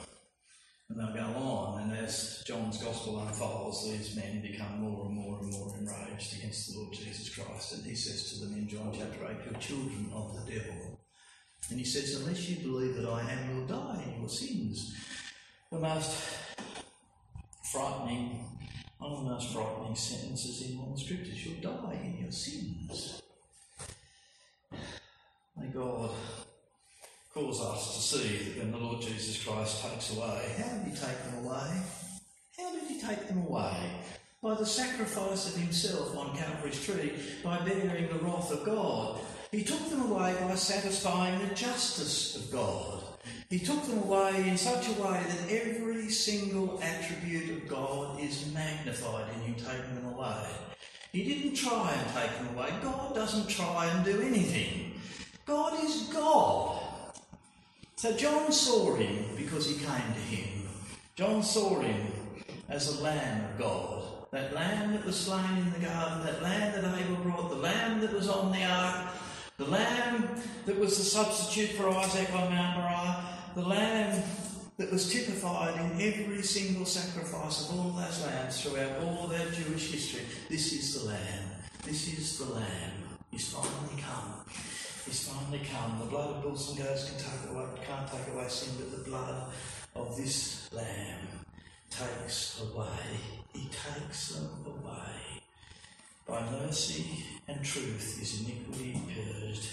And 0.88 0.98
they'll 0.98 1.14
go 1.14 1.38
on, 1.38 1.82
and 1.82 1.96
as 1.96 2.42
John's 2.46 2.82
gospel 2.82 3.20
unfolds, 3.20 3.84
these 3.84 4.16
men 4.16 4.42
become 4.42 4.80
more 4.80 5.06
and 5.06 5.14
more 5.14 5.38
and 5.40 5.50
more 5.50 5.74
enraged 5.78 6.38
against 6.38 6.72
the 6.72 6.78
Lord 6.78 6.92
Jesus 6.92 7.34
Christ. 7.34 7.74
And 7.74 7.84
he 7.86 7.94
says 7.94 8.32
to 8.32 8.44
them 8.44 8.58
in 8.58 8.68
John 8.68 8.92
chapter 8.92 9.24
8, 9.24 9.36
You're 9.44 9.60
children 9.60 10.10
of 10.14 10.34
the 10.34 10.52
devil. 10.52 11.00
And 11.70 11.78
he 11.78 11.84
says, 11.84 12.20
Unless 12.20 12.48
you 12.48 12.56
believe 12.56 12.96
that 12.96 13.08
I 13.08 13.22
am, 13.30 13.56
you'll 13.56 13.66
die 13.66 14.02
in 14.06 14.20
your 14.20 14.28
sins. 14.28 14.94
The 15.70 15.78
most 15.78 16.14
frightening, 17.72 18.44
most 19.10 19.52
frightening 19.52 19.96
sentences 19.96 20.62
in 20.62 20.92
the 20.92 20.98
scriptures. 20.98 21.44
You'll 21.44 21.60
die 21.60 21.98
in 22.04 22.22
your 22.22 22.32
sins. 22.32 23.22
May 25.58 25.66
God 25.68 26.10
cause 27.34 27.60
us 27.60 27.94
to 27.96 28.18
see 28.18 28.36
that 28.36 28.58
when 28.58 28.72
the 28.72 28.78
Lord 28.78 29.02
Jesus 29.02 29.44
Christ 29.44 29.84
takes 29.84 30.16
away, 30.16 30.54
how 30.58 30.76
did 30.78 30.86
he 30.86 30.90
take 30.90 31.22
them 31.24 31.44
away? 31.44 31.82
How 32.58 32.72
did 32.72 32.84
he 32.84 33.00
take 33.00 33.28
them 33.28 33.46
away? 33.46 33.76
By 34.42 34.54
the 34.54 34.66
sacrifice 34.66 35.54
of 35.54 35.60
himself 35.60 36.16
on 36.16 36.36
Calvary's 36.36 36.84
tree, 36.84 37.12
by 37.44 37.58
bearing 37.60 38.08
the 38.08 38.24
wrath 38.24 38.50
of 38.50 38.64
God. 38.64 39.20
He 39.50 39.62
took 39.62 39.88
them 39.90 40.10
away 40.10 40.34
by 40.40 40.54
satisfying 40.54 41.46
the 41.46 41.54
justice 41.54 42.36
of 42.36 42.50
God. 42.50 43.01
He 43.52 43.58
took 43.58 43.82
them 43.82 43.98
away 43.98 44.48
in 44.48 44.56
such 44.56 44.88
a 44.88 44.92
way 44.92 45.22
that 45.28 45.50
every 45.50 46.08
single 46.08 46.80
attribute 46.82 47.50
of 47.50 47.68
God 47.68 48.18
is 48.18 48.50
magnified 48.54 49.26
in 49.36 49.52
you 49.52 49.54
taking 49.60 49.94
them 49.94 50.14
away. 50.14 50.46
He 51.12 51.22
didn't 51.22 51.54
try 51.54 51.92
and 51.92 52.14
take 52.14 52.34
them 52.38 52.56
away. 52.56 52.70
God 52.82 53.14
doesn't 53.14 53.50
try 53.50 53.90
and 53.92 54.06
do 54.06 54.22
anything. 54.22 54.94
God 55.44 55.84
is 55.84 56.04
God. 56.04 56.80
So 57.96 58.16
John 58.16 58.50
saw 58.52 58.94
him 58.94 59.22
because 59.36 59.68
he 59.68 59.74
came 59.74 60.14
to 60.14 60.34
him. 60.34 60.66
John 61.14 61.42
saw 61.42 61.78
him 61.78 62.06
as 62.70 62.98
a 62.98 63.02
lamb 63.02 63.44
of 63.50 63.58
God. 63.58 64.02
That 64.30 64.54
lamb 64.54 64.92
that 64.92 65.04
was 65.04 65.20
slain 65.20 65.58
in 65.58 65.70
the 65.74 65.86
garden, 65.86 66.24
that 66.24 66.42
lamb 66.42 66.72
that 66.72 66.98
Abel 66.98 67.16
brought, 67.16 67.50
the 67.50 67.56
lamb 67.56 68.00
that 68.00 68.14
was 68.14 68.30
on 68.30 68.50
the 68.50 68.64
ark, 68.64 69.08
the 69.58 69.66
lamb 69.66 70.26
that 70.64 70.78
was 70.78 70.96
the 70.96 71.04
substitute 71.04 71.76
for 71.76 71.90
Isaac 71.90 72.32
on 72.32 72.50
Mount 72.50 72.78
Moriah, 72.78 73.32
the 73.54 73.62
lamb 73.62 74.22
that 74.78 74.90
was 74.90 75.12
typified 75.12 75.78
in 75.78 76.00
every 76.00 76.42
single 76.42 76.86
sacrifice 76.86 77.68
of 77.68 77.78
all 77.78 77.90
those 77.90 78.24
lambs 78.24 78.62
throughout 78.62 79.02
all 79.02 79.30
our 79.30 79.50
Jewish 79.50 79.92
history. 79.92 80.22
This 80.48 80.72
is 80.72 81.02
the 81.02 81.08
lamb. 81.08 81.50
This 81.84 82.08
is 82.18 82.38
the 82.38 82.54
lamb. 82.54 82.92
He's 83.30 83.52
finally 83.52 84.00
come. 84.00 84.44
He's 85.04 85.28
finally 85.28 85.60
come. 85.70 85.98
The 85.98 86.06
blood 86.06 86.36
of 86.36 86.42
bulls 86.42 86.70
and 86.70 86.78
goats 86.78 87.10
can 87.10 87.18
take 87.18 87.50
away, 87.50 87.66
can't 87.86 88.10
take 88.10 88.34
away 88.34 88.48
sin, 88.48 88.74
but 88.78 89.04
the 89.04 89.10
blood 89.10 89.44
of 89.94 90.16
this 90.16 90.72
lamb 90.72 91.18
takes 91.90 92.62
away. 92.62 92.86
He 93.52 93.68
takes 93.68 94.30
them 94.30 94.48
away. 94.66 95.42
By 96.26 96.42
mercy 96.52 97.24
and 97.48 97.62
truth 97.62 98.18
is 98.22 98.40
iniquity 98.40 98.98
purged. 99.14 99.68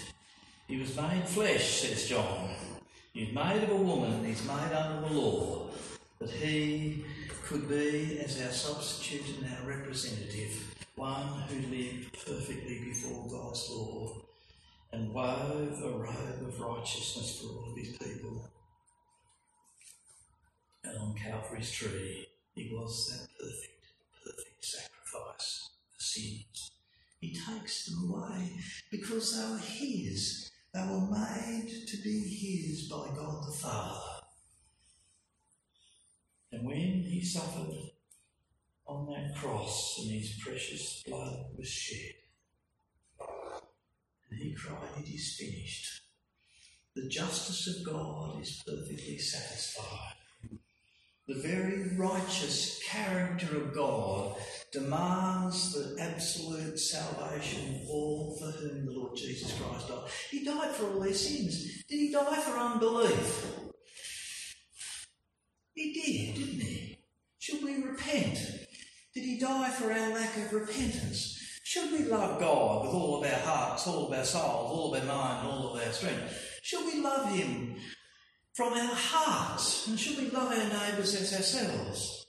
He 0.68 0.78
was 0.78 0.94
made 0.94 1.26
flesh, 1.26 1.80
says 1.80 2.06
John. 2.06 2.50
He's 3.12 3.34
made 3.34 3.62
of 3.64 3.70
a 3.70 3.76
woman 3.76 4.12
and 4.12 4.26
he's 4.26 4.44
made 4.46 4.72
under 4.72 5.08
the 5.08 5.14
law, 5.14 5.70
that 6.20 6.30
he 6.30 7.04
could 7.44 7.68
be 7.68 8.20
as 8.20 8.40
our 8.40 8.52
substitute 8.52 9.38
and 9.38 9.52
our 9.52 9.68
representative, 9.68 10.74
one 10.94 11.42
who 11.48 11.74
lived 11.74 12.12
perfectly 12.24 12.78
before 12.84 13.28
God's 13.28 13.68
law 13.70 14.12
and 14.92 15.12
wove 15.12 15.82
a 15.82 15.90
robe 15.90 16.46
of 16.46 16.60
righteousness 16.60 17.40
for 17.40 17.48
all 17.48 17.72
of 17.72 17.76
his 17.76 17.96
people. 17.96 18.48
And 20.84 20.96
on 20.98 21.14
Calvary's 21.14 21.70
tree, 21.70 22.26
he 22.54 22.70
was 22.72 23.08
that 23.08 23.28
perfect, 23.38 23.86
perfect 24.24 24.64
sacrifice 24.64 25.70
for 25.96 26.02
sins. 26.02 26.70
He 27.20 27.34
takes 27.34 27.86
them 27.86 28.10
away 28.10 28.52
because 28.90 29.36
they 29.36 29.50
were 29.50 29.58
his. 29.58 30.49
They 30.72 30.80
were 30.80 31.00
made 31.00 31.68
to 31.88 31.96
be 31.96 32.20
his 32.20 32.88
by 32.88 33.08
God 33.16 33.44
the 33.44 33.52
Father. 33.52 34.00
And 36.52 36.64
when 36.64 37.02
he 37.02 37.24
suffered 37.24 37.90
on 38.86 39.06
that 39.06 39.34
cross 39.36 39.98
and 40.00 40.12
his 40.12 40.38
precious 40.40 41.02
blood 41.06 41.46
was 41.56 41.68
shed, 41.68 42.14
and 44.30 44.40
he 44.40 44.54
cried, 44.54 44.78
It 44.98 45.08
is 45.08 45.36
finished. 45.36 46.02
The 46.94 47.08
justice 47.08 47.66
of 47.66 47.86
God 47.86 48.40
is 48.40 48.62
perfectly 48.64 49.18
satisfied. 49.18 50.19
The 51.30 51.48
very 51.48 51.96
righteous 51.96 52.82
character 52.82 53.56
of 53.56 53.72
God 53.72 54.34
demands 54.72 55.72
the 55.72 56.02
absolute 56.02 56.76
salvation 56.76 57.76
of 57.76 57.88
all 57.88 58.36
for 58.36 58.46
whom 58.46 58.86
the 58.86 58.90
Lord 58.90 59.16
Jesus 59.16 59.56
Christ 59.56 59.86
died. 59.86 60.10
He 60.32 60.44
died 60.44 60.72
for 60.72 60.86
all 60.90 60.98
their 60.98 61.14
sins. 61.14 61.84
Did 61.88 62.00
he 62.00 62.10
die 62.10 62.40
for 62.40 62.58
unbelief? 62.58 63.60
He 65.74 65.92
did, 65.92 66.34
didn't 66.34 66.62
he? 66.62 66.98
Should 67.38 67.62
we 67.62 67.80
repent? 67.80 68.36
Did 69.14 69.22
he 69.22 69.38
die 69.38 69.70
for 69.70 69.92
our 69.92 70.12
lack 70.12 70.36
of 70.36 70.52
repentance? 70.52 71.38
Should 71.62 71.92
we 71.92 72.06
love 72.06 72.40
God 72.40 72.86
with 72.86 72.92
all 72.92 73.22
of 73.22 73.32
our 73.32 73.38
hearts, 73.38 73.86
all 73.86 74.08
of 74.08 74.18
our 74.18 74.24
souls, 74.24 74.72
all 74.72 74.92
of 74.92 75.00
our 75.00 75.06
mind, 75.06 75.46
all 75.46 75.76
of 75.76 75.80
our 75.80 75.92
strength? 75.92 76.58
Should 76.64 76.86
we 76.86 77.00
love 77.00 77.30
him 77.30 77.76
from 78.54 78.72
our 78.72 78.94
hearts? 78.94 79.86
And 79.86 79.98
should 79.98 80.18
we 80.18 80.30
love 80.30 80.52
our 80.52 80.88
neighbours 80.88 81.14
as 81.14 81.34
ourselves? 81.34 82.26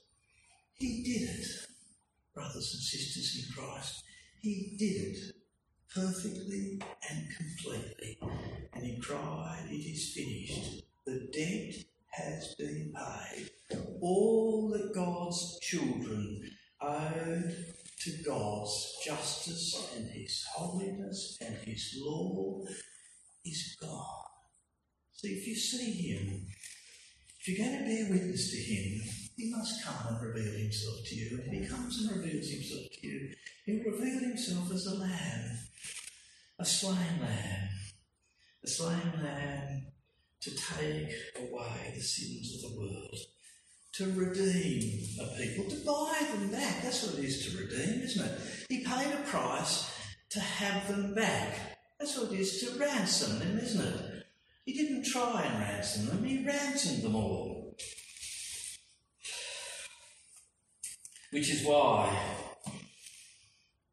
He 0.75 1.03
did 1.03 1.29
it, 1.29 1.47
brothers 2.34 2.73
and 2.73 2.81
sisters 2.81 3.45
in 3.45 3.53
Christ. 3.53 4.03
He 4.41 4.75
did 4.77 5.15
it 5.15 5.36
perfectly 5.93 6.81
and 7.10 7.27
completely. 7.36 8.19
And 8.73 8.84
he 8.84 8.99
cried, 8.99 9.67
It 9.69 9.75
is 9.75 10.13
finished. 10.13 10.84
The 11.05 11.29
debt 11.34 11.86
has 12.12 12.55
been 12.55 12.93
paid. 12.95 13.49
All 14.01 14.69
that 14.69 14.93
God's 14.93 15.60
children 15.62 16.41
owed 16.81 17.55
to 18.03 18.12
God's 18.25 18.97
justice 19.05 19.93
and 19.95 20.10
His 20.10 20.43
holiness 20.55 21.38
and 21.45 21.55
His 21.57 21.95
law 22.01 22.63
is 23.45 23.77
gone. 23.79 24.31
See, 25.21 25.34
if 25.34 25.47
you 25.47 25.55
see 25.55 25.91
Him, 25.91 26.47
if 27.39 27.47
you're 27.47 27.63
going 27.63 27.77
to 27.77 27.86
bear 27.86 28.10
witness 28.10 28.49
to 28.49 28.57
Him, 28.57 29.01
He 29.38 29.51
must 29.51 29.86
come 29.86 30.15
and 30.15 30.19
reveal 30.19 30.51
Himself 30.51 30.97
to 31.05 31.15
you. 31.15 31.39
And 31.43 31.53
if 31.53 31.62
He 31.62 31.69
comes 31.69 32.01
and 32.01 32.17
reveals 32.17 32.49
Himself 32.49 32.88
to 32.91 33.07
you, 33.07 33.29
He'll 33.67 33.84
reveal 33.84 34.19
Himself 34.19 34.71
as 34.73 34.88
a 34.88 34.95
lamb, 34.95 35.60
a 36.57 36.65
slain 36.65 37.21
lamb, 37.21 37.69
a 38.63 38.67
slain 38.67 39.13
lamb 39.21 39.86
to 40.41 40.49
take 40.49 41.13
away 41.38 41.93
the 41.93 42.01
sins 42.01 42.55
of 42.55 42.71
the 42.71 42.79
world 42.79 43.17
to 43.93 44.05
redeem 44.13 45.03
a 45.19 45.38
people, 45.38 45.65
to 45.65 45.86
buy 45.86 46.17
them 46.34 46.49
back. 46.49 46.81
That's 46.81 47.05
what 47.05 47.19
it 47.19 47.25
is 47.25 47.45
to 47.45 47.57
redeem, 47.60 48.01
isn't 48.01 48.25
it? 48.25 48.39
He 48.69 48.84
paid 48.84 49.13
a 49.13 49.21
price 49.27 49.88
to 50.31 50.39
have 50.39 50.88
them 50.88 51.13
back. 51.13 51.77
That's 51.99 52.17
what 52.17 52.31
it 52.31 52.39
is 52.39 52.60
to 52.62 52.79
ransom 52.79 53.38
them, 53.38 53.60
isn't 53.60 53.86
it? 53.86 54.11
He 54.65 54.74
didn't 54.74 55.06
try 55.06 55.43
and 55.43 55.60
ransom 55.60 56.08
them, 56.08 56.24
he 56.24 56.45
ransomed 56.45 57.04
them 57.04 57.15
all. 57.15 57.76
Which 61.32 61.50
is 61.50 61.65
why, 61.65 62.13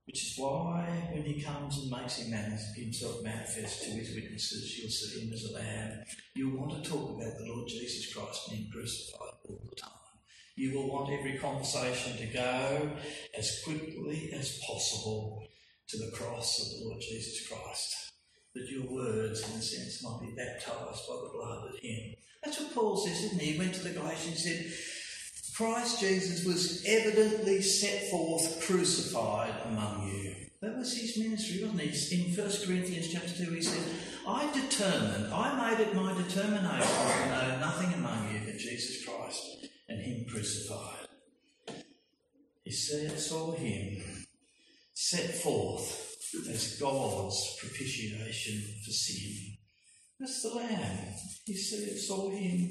which 0.05 0.23
is 0.25 0.35
why 0.37 1.09
when 1.13 1.23
he 1.23 1.41
comes 1.41 1.79
and 1.79 1.91
makes 1.91 2.17
himself 2.17 3.23
manifest 3.23 3.85
to 3.85 3.91
his 3.91 4.15
witnesses, 4.15 4.77
you'll 4.77 4.91
see 4.91 5.21
him 5.21 5.33
as 5.33 5.45
a 5.45 5.55
lamb. 5.55 6.03
You'll 6.35 6.59
want 6.59 6.83
to 6.83 6.91
talk 6.91 7.11
about 7.11 7.39
the 7.39 7.47
Lord 7.47 7.69
Jesus 7.69 8.13
Christ 8.13 8.51
being 8.51 8.69
crucified 8.73 9.35
all 9.49 9.61
the 9.71 9.77
time. 9.77 9.93
You 10.57 10.75
will 10.75 10.91
want 10.91 11.13
every 11.13 11.39
conversation 11.39 12.17
to 12.17 12.27
go 12.27 12.91
as 13.39 13.63
quickly 13.65 14.33
as 14.35 14.59
possible 14.67 15.47
to 15.89 15.97
the 15.97 16.11
cross 16.11 16.61
of 16.61 16.81
the 16.81 16.89
Lord 16.89 17.01
Jesus 17.01 17.47
Christ. 17.47 18.08
That 18.55 18.71
your 18.71 18.91
words, 18.91 19.41
in 19.43 19.59
a 19.59 19.63
sense, 19.63 20.03
might 20.03 20.21
be 20.21 20.35
baptized 20.35 21.07
by 21.09 21.15
the 21.15 21.31
blood 21.33 21.69
of 21.69 21.79
Him. 21.79 22.15
That's 22.43 22.61
what 22.61 22.75
Paul 22.75 22.97
says, 22.97 23.25
isn't 23.25 23.41
he? 23.41 23.53
He 23.53 23.59
went 23.59 23.75
to 23.75 23.85
the 23.85 23.91
Galatians 23.91 24.47
and 24.47 24.57
said, 24.57 24.73
Christ 25.55 26.01
Jesus 26.01 26.45
was 26.47 26.85
evidently 26.87 27.61
set 27.63 28.11
forth 28.11 28.65
crucified 28.65 29.53
among 29.67 30.09
you. 30.09 30.35
That 30.61 30.77
was 30.77 30.97
his 30.97 31.19
ministry, 31.19 31.63
wasn't 31.63 31.83
it? 31.83 32.13
In 32.13 32.35
1 32.35 32.51
Corinthians 32.65 33.13
chapter 33.13 33.45
2, 33.45 33.53
he 33.53 33.63
said, 33.63 33.83
I 34.27 34.51
determined, 34.53 35.33
I 35.33 35.71
made 35.71 35.81
it 35.87 35.95
my 35.95 36.15
determination 36.15 36.89
to 36.89 37.29
know 37.29 37.59
nothing 37.61 37.93
among 37.95 38.33
you 38.33 38.41
but 38.45 38.57
Jesus 38.59 39.05
Christ 39.05 39.67
and 39.89 40.01
him 40.01 40.25
crucified. 40.29 41.09
He 42.65 42.73
said, 42.73 43.19
saw 43.19 43.53
him 43.53 44.03
set 44.93 45.35
forth 45.35 46.08
as 46.51 46.79
God's 46.81 47.57
propitiation 47.59 48.63
for 48.85 48.91
sin. 48.91 49.57
That's 50.21 50.43
the 50.43 50.49
Lamb. 50.51 51.15
He 51.45 51.55
saw 51.55 52.31
him 52.31 52.71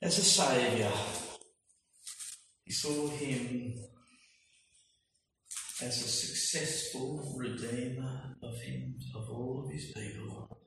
as 0.00 0.18
a 0.18 0.22
Saviour. 0.22 0.92
He 2.64 2.72
saw 2.72 3.08
him 3.08 3.74
as 5.82 6.02
a 6.02 6.08
successful 6.08 7.34
redeemer 7.36 8.36
of 8.42 8.60
him, 8.60 8.94
of 9.14 9.28
all 9.30 9.64
of 9.64 9.72
his 9.72 9.92
people. 9.92 10.58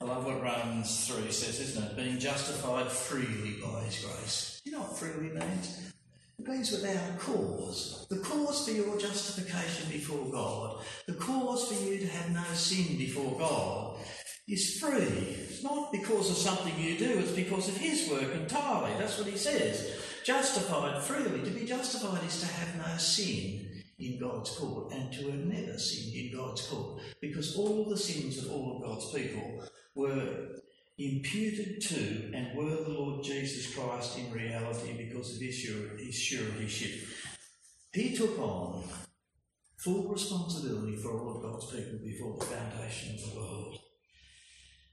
I 0.00 0.04
love 0.04 0.24
what 0.24 0.42
Romans 0.42 1.06
3 1.06 1.30
says, 1.30 1.60
isn't 1.60 1.84
it? 1.84 1.96
Being 1.96 2.18
justified 2.18 2.90
freely 2.90 3.60
by 3.62 3.84
his 3.84 4.04
grace. 4.04 4.60
You 4.64 4.72
know 4.72 4.80
what 4.80 4.98
freely 4.98 5.30
means? 5.30 5.92
It 6.38 6.48
means 6.48 6.72
without 6.72 7.10
a 7.10 7.18
cause. 7.18 8.06
The 8.10 8.18
cause 8.18 8.66
for 8.66 8.74
your 8.74 8.98
justification 8.98 9.90
before 9.90 10.30
God, 10.30 10.82
the 11.06 11.14
cause 11.14 11.68
for 11.68 11.84
you 11.84 11.98
to 11.98 12.06
have 12.06 12.30
no 12.32 12.42
sin 12.54 12.98
before 12.98 13.38
God, 13.38 13.96
is 14.48 14.80
free. 14.80 15.36
It's 15.48 15.62
not 15.62 15.92
because 15.92 16.30
of 16.30 16.36
something 16.36 16.72
you 16.78 16.98
do, 16.98 17.18
it's 17.18 17.32
because 17.32 17.68
of 17.68 17.76
his 17.76 18.10
work 18.10 18.34
entirely. 18.34 18.90
That's 18.98 19.18
what 19.18 19.28
he 19.28 19.38
says. 19.38 20.00
Justified 20.24 21.02
freely. 21.02 21.42
To 21.44 21.50
be 21.50 21.64
justified 21.64 22.24
is 22.24 22.40
to 22.40 22.46
have 22.46 22.76
no 22.76 22.96
sin 22.96 23.82
in 23.98 24.18
God's 24.18 24.50
court 24.56 24.92
and 24.92 25.12
to 25.12 25.30
have 25.30 25.44
never 25.46 25.78
sinned 25.78 26.14
in 26.14 26.36
God's 26.36 26.66
court 26.66 27.00
because 27.20 27.56
all 27.56 27.84
the 27.84 27.96
sins 27.96 28.38
of 28.38 28.50
all 28.50 28.76
of 28.76 28.82
God's 28.82 29.12
people 29.12 29.64
were 29.94 30.56
imputed 31.10 31.80
to 31.80 32.32
and 32.34 32.56
were 32.56 32.82
the 32.82 32.90
Lord 32.90 33.24
Jesus 33.24 33.74
Christ 33.74 34.18
in 34.18 34.30
reality 34.30 34.92
because 34.96 35.34
of 35.34 35.40
his, 35.40 35.54
surety, 35.54 36.06
his 36.06 36.22
suretyship. 36.22 37.08
He 37.92 38.16
took 38.16 38.38
on 38.38 38.84
full 39.76 40.08
responsibility 40.08 40.96
for 40.96 41.18
all 41.18 41.36
of 41.36 41.42
God's 41.42 41.66
people 41.66 41.98
before 42.04 42.36
the 42.38 42.44
foundation 42.44 43.14
of 43.14 43.32
the 43.32 43.40
world. 43.40 43.78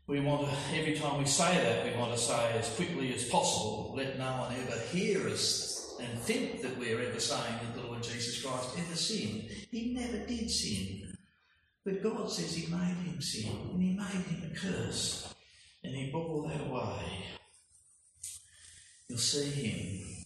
we 0.08 0.20
want 0.20 0.48
to, 0.48 0.56
every 0.76 0.96
time 0.96 1.20
we 1.20 1.26
say 1.26 1.56
that, 1.56 1.86
we 1.86 2.00
want 2.00 2.12
to 2.14 2.18
say 2.18 2.54
as 2.58 2.74
quickly 2.76 3.14
as 3.14 3.30
possible, 3.30 3.94
let 3.96 4.18
no 4.18 4.32
one 4.38 4.56
ever 4.56 4.80
hear 4.92 5.28
us 5.28 5.96
and 6.02 6.20
think 6.20 6.62
that 6.62 6.78
we're 6.78 7.02
ever 7.02 7.20
saying 7.20 7.60
that 7.62 7.76
the 7.76 7.88
Lord 7.88 8.02
Jesus 8.02 8.44
Christ 8.44 8.70
ever 8.78 8.96
sinned. 8.96 9.50
He 9.70 9.94
never 9.94 10.26
did 10.26 10.50
sin. 10.50 11.14
But 11.86 12.02
God 12.02 12.32
says 12.32 12.56
He 12.56 12.72
made 12.72 12.96
him 13.06 13.22
sin 13.22 13.52
and 13.72 13.82
He 13.82 13.94
made 13.94 14.26
him 14.26 14.52
a 14.52 14.56
curse 14.56 15.34
You'll 19.08 19.18
see 19.18 19.50
Him 19.50 20.26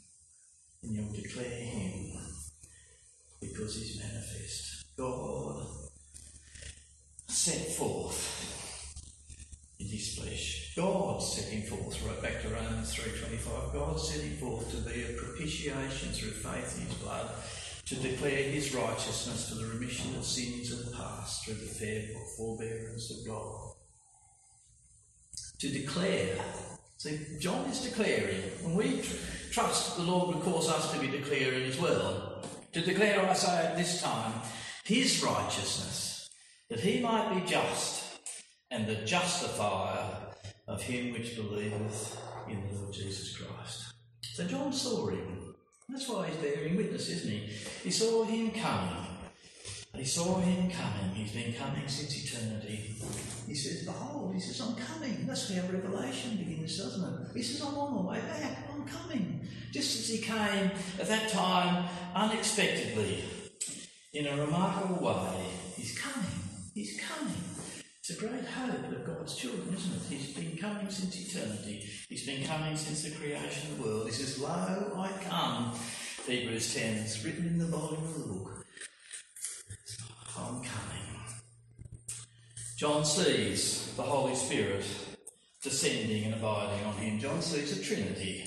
and 0.84 0.96
you'll 0.96 1.14
declare 1.14 1.46
Him 1.46 2.12
because 3.42 3.76
He's 3.76 4.00
manifest. 4.00 4.86
God 4.98 5.66
set 7.28 7.72
forth 7.74 8.54
in 9.80 9.88
his 9.88 10.18
flesh. 10.18 10.74
God 10.76 11.22
set 11.22 11.52
him 11.52 11.64
forth, 11.64 12.02
right 12.06 12.22
back 12.22 12.42
to 12.42 12.50
Romans 12.50 12.96
3.25, 12.96 13.74
God 13.74 14.00
set 14.00 14.22
him 14.22 14.38
forth 14.38 14.72
to 14.72 14.78
be 14.90 15.04
a 15.04 15.18
propitiation 15.18 16.10
through 16.10 16.32
faith 16.32 16.78
in 16.80 16.88
his 16.88 16.96
blood, 16.96 17.30
to 17.86 17.96
declare 17.96 18.44
his 18.44 18.74
righteousness 18.74 19.50
for 19.50 19.56
the 19.56 19.68
remission 19.68 20.16
of 20.16 20.26
sins 20.26 20.72
of 20.72 20.86
the 20.86 20.96
past 20.96 21.44
through 21.44 21.56
the 21.56 22.16
forbearance 22.38 23.12
of 23.12 23.28
God. 23.28 23.73
To 25.64 25.70
declare. 25.70 26.36
So 26.98 27.10
John 27.40 27.64
is 27.70 27.80
declaring, 27.80 28.52
and 28.66 28.76
we 28.76 29.00
tr- 29.00 29.16
trust 29.50 29.96
the 29.96 30.04
Lord 30.04 30.36
will 30.36 30.42
cause 30.42 30.70
us 30.70 30.92
to 30.92 31.00
be 31.00 31.08
declaring 31.08 31.64
as 31.64 31.80
well. 31.80 32.44
To 32.74 32.82
declare, 32.82 33.26
I 33.26 33.32
say 33.32 33.68
at 33.68 33.78
this 33.78 34.02
time, 34.02 34.34
his 34.84 35.24
righteousness, 35.24 36.30
that 36.70 36.82
he 36.82 37.00
might 37.00 37.34
be 37.34 37.50
just 37.50 38.20
and 38.72 38.86
the 38.86 39.06
justifier 39.06 40.04
of 40.68 40.82
him 40.82 41.14
which 41.14 41.38
believeth 41.38 42.22
in 42.50 42.68
the 42.68 42.82
Lord 42.82 42.94
Jesus 42.94 43.38
Christ. 43.38 43.86
So 44.34 44.44
John 44.44 44.74
saw 44.74 45.08
him. 45.08 45.56
That's 45.88 46.10
why 46.10 46.28
he's 46.28 46.36
bearing 46.36 46.76
witness, 46.76 47.08
isn't 47.08 47.32
he? 47.32 47.50
He 47.86 47.92
saw 47.92 48.26
him 48.26 48.52
coming. 48.52 49.03
He 49.96 50.06
saw 50.06 50.40
him 50.40 50.72
coming. 50.72 51.14
He's 51.14 51.32
been 51.32 51.54
coming 51.54 51.88
since 51.88 52.34
eternity. 52.34 52.96
He 53.46 53.54
says, 53.54 53.86
Behold, 53.86 54.34
he 54.34 54.40
says, 54.40 54.60
I'm 54.60 54.76
coming. 54.76 55.28
That's 55.28 55.54
how 55.54 55.62
Revelation 55.68 56.38
begins, 56.38 56.78
doesn't 56.78 57.04
it? 57.04 57.28
He 57.36 57.44
says, 57.44 57.62
I'm 57.62 57.78
on 57.78 58.04
my 58.04 58.12
way 58.14 58.20
back. 58.22 58.70
I'm 58.74 58.86
coming. 58.86 59.48
Just 59.72 60.00
as 60.00 60.10
he 60.10 60.18
came 60.18 60.72
at 61.00 61.08
that 61.08 61.30
time 61.30 61.86
unexpectedly, 62.16 63.24
in 64.14 64.28
a 64.28 64.36
remarkable 64.36 65.06
way, 65.06 65.46
he's 65.76 65.98
coming. 65.98 66.30
He's 66.74 67.00
coming. 67.00 67.36
It's 68.00 68.10
a 68.10 68.20
great 68.20 68.46
hope 68.46 68.92
of 68.92 69.06
God's 69.06 69.36
children, 69.36 69.76
isn't 69.76 69.94
it? 69.94 70.02
He's 70.10 70.34
been 70.34 70.58
coming 70.58 70.90
since 70.90 71.36
eternity. 71.36 71.88
He's 72.10 72.26
been 72.26 72.44
coming 72.44 72.76
since 72.76 73.04
the 73.04 73.12
creation 73.12 73.72
of 73.72 73.78
the 73.78 73.84
world. 73.84 74.08
He 74.08 74.12
says, 74.12 74.42
Lo, 74.42 74.50
I 74.50 75.10
come. 75.24 75.74
Hebrews 76.26 76.74
10. 76.74 76.96
It's 76.96 77.24
written 77.24 77.46
in 77.46 77.58
the 77.60 77.66
volume 77.66 78.04
of 78.04 78.14
the 78.14 78.34
book. 78.34 78.63
John 82.84 83.06
sees 83.06 83.94
the 83.96 84.04
Holy 84.04 84.36
Spirit 84.36 84.86
descending 85.62 86.26
and 86.26 86.34
abiding 86.34 86.86
on 86.86 86.94
him. 86.96 87.18
John 87.18 87.42
sees 87.42 87.80
a 87.80 87.82
Trinity. 87.82 88.46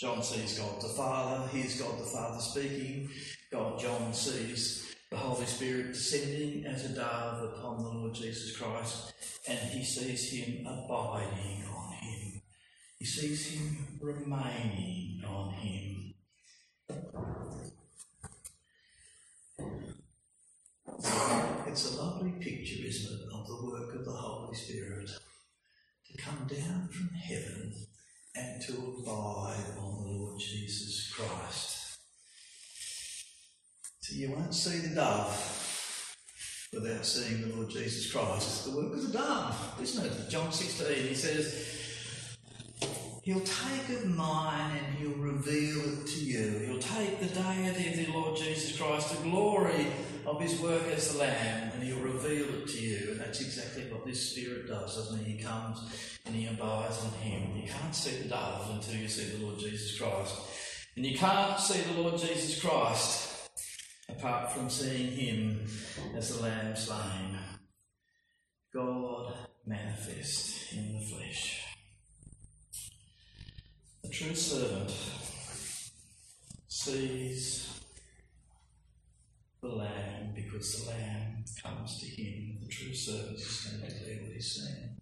John 0.00 0.22
sees 0.22 0.58
God 0.58 0.80
the 0.80 0.88
Father. 0.88 1.46
Here's 1.48 1.78
God 1.78 1.98
the 1.98 2.04
Father 2.04 2.40
speaking. 2.40 3.10
God, 3.52 3.78
John 3.78 4.14
sees 4.14 4.96
the 5.10 5.18
Holy 5.18 5.44
Spirit 5.44 5.88
descending 5.88 6.64
as 6.64 6.86
a 6.86 6.94
dove 6.94 7.42
upon 7.42 7.82
the 7.82 7.90
Lord 7.90 8.14
Jesus 8.14 8.56
Christ, 8.56 9.12
and 9.46 9.58
he 9.58 9.84
sees 9.84 10.30
him 10.30 10.66
abiding 10.66 11.66
on 11.70 11.92
him. 11.92 12.40
He 12.98 13.04
sees 13.04 13.50
him 13.50 13.98
remaining 14.00 15.22
on 15.28 15.50
him. 15.50 16.14
It's 20.98 21.94
a 21.94 22.02
lovely 22.02 22.32
picture, 22.32 22.84
isn't 22.84 23.12
it, 23.12 23.28
of 23.32 23.46
the 23.46 23.70
work 23.70 23.94
of 23.94 24.04
the 24.04 24.12
Holy 24.12 24.54
Spirit 24.54 25.08
to 26.10 26.22
come 26.22 26.46
down 26.48 26.88
from 26.88 27.08
heaven 27.10 27.72
and 28.34 28.62
to 28.62 28.72
abide 28.72 29.64
on 29.78 30.02
the 30.02 30.10
Lord 30.10 30.40
Jesus 30.40 31.12
Christ. 31.12 31.98
So 34.00 34.16
you 34.16 34.32
won't 34.32 34.54
see 34.54 34.78
the 34.78 34.94
dove 34.94 36.16
without 36.72 37.04
seeing 37.04 37.42
the 37.48 37.54
Lord 37.54 37.70
Jesus 37.70 38.10
Christ. 38.10 38.46
It's 38.46 38.64
the 38.64 38.76
work 38.76 38.92
of 38.94 39.12
the 39.12 39.18
dove, 39.18 39.78
isn't 39.80 40.04
it? 40.04 40.30
John 40.30 40.50
16, 40.52 41.08
he 41.08 41.14
says, 41.14 41.77
He'll 43.28 43.40
take 43.40 43.90
of 43.90 44.06
mine 44.16 44.72
and 44.78 44.96
he'll 44.96 45.18
reveal 45.18 45.80
it 45.80 46.06
to 46.06 46.18
you. 46.18 46.60
He'll 46.66 46.78
take 46.78 47.20
the 47.20 47.26
deity 47.26 47.90
of 47.90 48.06
the 48.06 48.12
Lord 48.18 48.38
Jesus 48.38 48.80
Christ, 48.80 49.14
the 49.14 49.28
glory 49.28 49.88
of 50.24 50.40
his 50.40 50.58
work 50.62 50.84
as 50.96 51.12
the 51.12 51.18
Lamb, 51.18 51.72
and 51.74 51.82
he'll 51.82 52.00
reveal 52.00 52.46
it 52.54 52.68
to 52.68 52.80
you. 52.80 53.10
And 53.10 53.20
that's 53.20 53.42
exactly 53.42 53.82
what 53.92 54.06
this 54.06 54.30
Spirit 54.30 54.66
does, 54.66 54.96
doesn't 54.96 55.26
he? 55.26 55.32
He 55.32 55.42
comes 55.42 55.78
and 56.24 56.34
he 56.34 56.46
abides 56.46 57.04
on 57.04 57.10
him. 57.20 57.54
You 57.54 57.68
can't 57.68 57.94
see 57.94 58.16
the 58.16 58.30
dove 58.30 58.70
until 58.70 58.98
you 58.98 59.08
see 59.08 59.36
the 59.36 59.44
Lord 59.44 59.58
Jesus 59.58 59.98
Christ. 59.98 60.34
And 60.96 61.04
you 61.04 61.18
can't 61.18 61.60
see 61.60 61.82
the 61.82 62.00
Lord 62.00 62.18
Jesus 62.18 62.58
Christ 62.62 63.50
apart 64.08 64.52
from 64.52 64.70
seeing 64.70 65.10
him 65.10 65.66
as 66.16 66.34
the 66.34 66.44
Lamb 66.44 66.74
slain. 66.74 67.38
God 68.72 69.34
manifest 69.66 70.72
in 70.72 70.94
the 70.94 71.00
flesh. 71.00 71.67
The 74.08 74.14
true 74.14 74.34
servant 74.34 74.90
sees 76.66 77.78
the 79.60 79.68
Lamb 79.68 80.32
because 80.34 80.82
the 80.82 80.90
Lamb 80.92 81.44
comes 81.62 82.00
to 82.00 82.06
him. 82.06 82.56
The 82.62 82.68
true 82.68 82.94
servant 82.94 83.36
is 83.36 83.66
going 83.66 83.82
to 83.82 83.94
declare 83.94 84.22
what 84.22 84.32
he's 84.32 84.50
seen. 84.50 84.96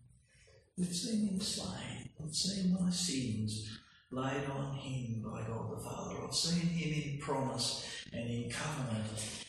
We've 0.77 0.93
seen 0.93 1.29
him 1.29 1.41
slain. 1.41 2.11
I've 2.21 2.35
seen 2.35 2.77
my 2.81 2.91
sins 2.91 3.79
laid 4.11 4.51
on 4.51 4.75
him 4.75 5.23
by 5.23 5.41
God 5.47 5.71
the 5.71 5.85
Father. 5.85 6.17
I've 6.27 6.35
seen 6.35 6.67
him 6.67 7.13
in 7.13 7.19
promise 7.21 7.89
and 8.13 8.29
in 8.29 8.51
covenant 8.51 9.45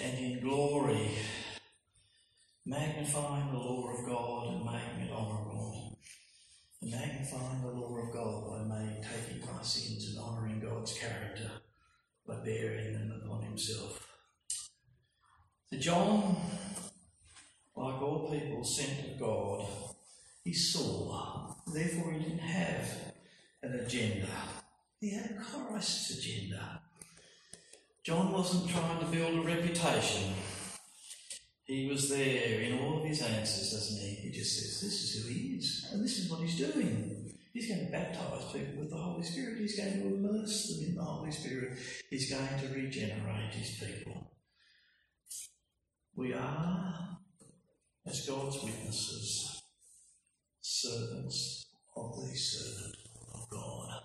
and 0.00 0.18
in 0.18 0.40
glory, 0.40 1.10
magnifying 2.64 3.52
the 3.52 3.58
law 3.58 3.90
of 3.92 4.06
God 4.08 4.54
and 4.54 4.64
making 4.64 5.10
it 5.10 5.12
honourable. 5.12 5.83
Magnifying 6.90 7.62
the 7.62 7.68
law 7.68 7.96
of 7.96 8.12
God 8.12 8.68
by 8.68 8.84
taking 9.00 9.40
my 9.46 9.62
sins 9.62 10.10
and 10.10 10.18
honouring 10.22 10.60
God's 10.60 10.92
character 10.92 11.50
by 12.26 12.36
bearing 12.44 12.92
them 12.92 13.22
upon 13.24 13.42
himself. 13.42 14.06
So 15.70 15.78
John, 15.78 16.36
like 17.74 18.02
all 18.02 18.30
people 18.30 18.62
sent 18.64 19.12
of 19.12 19.18
God, 19.18 19.66
he 20.44 20.52
saw, 20.52 21.54
therefore 21.72 22.12
he 22.12 22.18
didn't 22.18 22.38
have 22.38 22.88
an 23.62 23.80
agenda. 23.80 24.28
He 25.00 25.14
had 25.14 25.38
Christ's 25.38 26.18
agenda. 26.18 26.82
John 28.02 28.32
wasn't 28.32 28.68
trying 28.70 29.00
to 29.00 29.06
build 29.06 29.38
a 29.38 29.46
reputation. 29.46 30.34
He 31.64 31.88
was 31.88 32.10
there 32.10 32.60
in 32.60 32.78
all 32.78 32.98
of 32.98 33.04
his 33.04 33.22
answers, 33.22 33.72
doesn't 33.72 33.98
he? 33.98 34.14
He 34.16 34.30
just 34.30 34.54
says, 34.54 34.82
This 34.82 35.02
is 35.02 35.22
who 35.22 35.32
he 35.32 35.56
is, 35.56 35.88
and 35.92 36.04
this 36.04 36.18
is 36.18 36.30
what 36.30 36.40
he's 36.54 36.72
doing. 36.72 37.32
He's 37.52 37.68
going 37.68 37.86
to 37.86 37.92
baptize 37.92 38.52
people 38.52 38.80
with 38.80 38.90
the 38.90 38.96
Holy 38.96 39.22
Spirit. 39.22 39.58
He's 39.58 39.78
going 39.78 39.92
to 39.92 40.06
immerse 40.06 40.68
them 40.68 40.88
in 40.88 40.94
the 40.96 41.04
Holy 41.04 41.30
Spirit. 41.30 41.78
He's 42.10 42.30
going 42.30 42.48
to 42.60 42.74
regenerate 42.74 43.54
his 43.54 43.70
people. 43.78 44.32
We 46.16 46.32
are, 46.32 47.18
as 48.06 48.26
God's 48.26 48.62
witnesses, 48.62 49.62
servants 50.60 51.66
of 51.96 52.16
the 52.16 52.36
servant 52.36 52.96
of 53.34 53.48
God. 53.50 54.00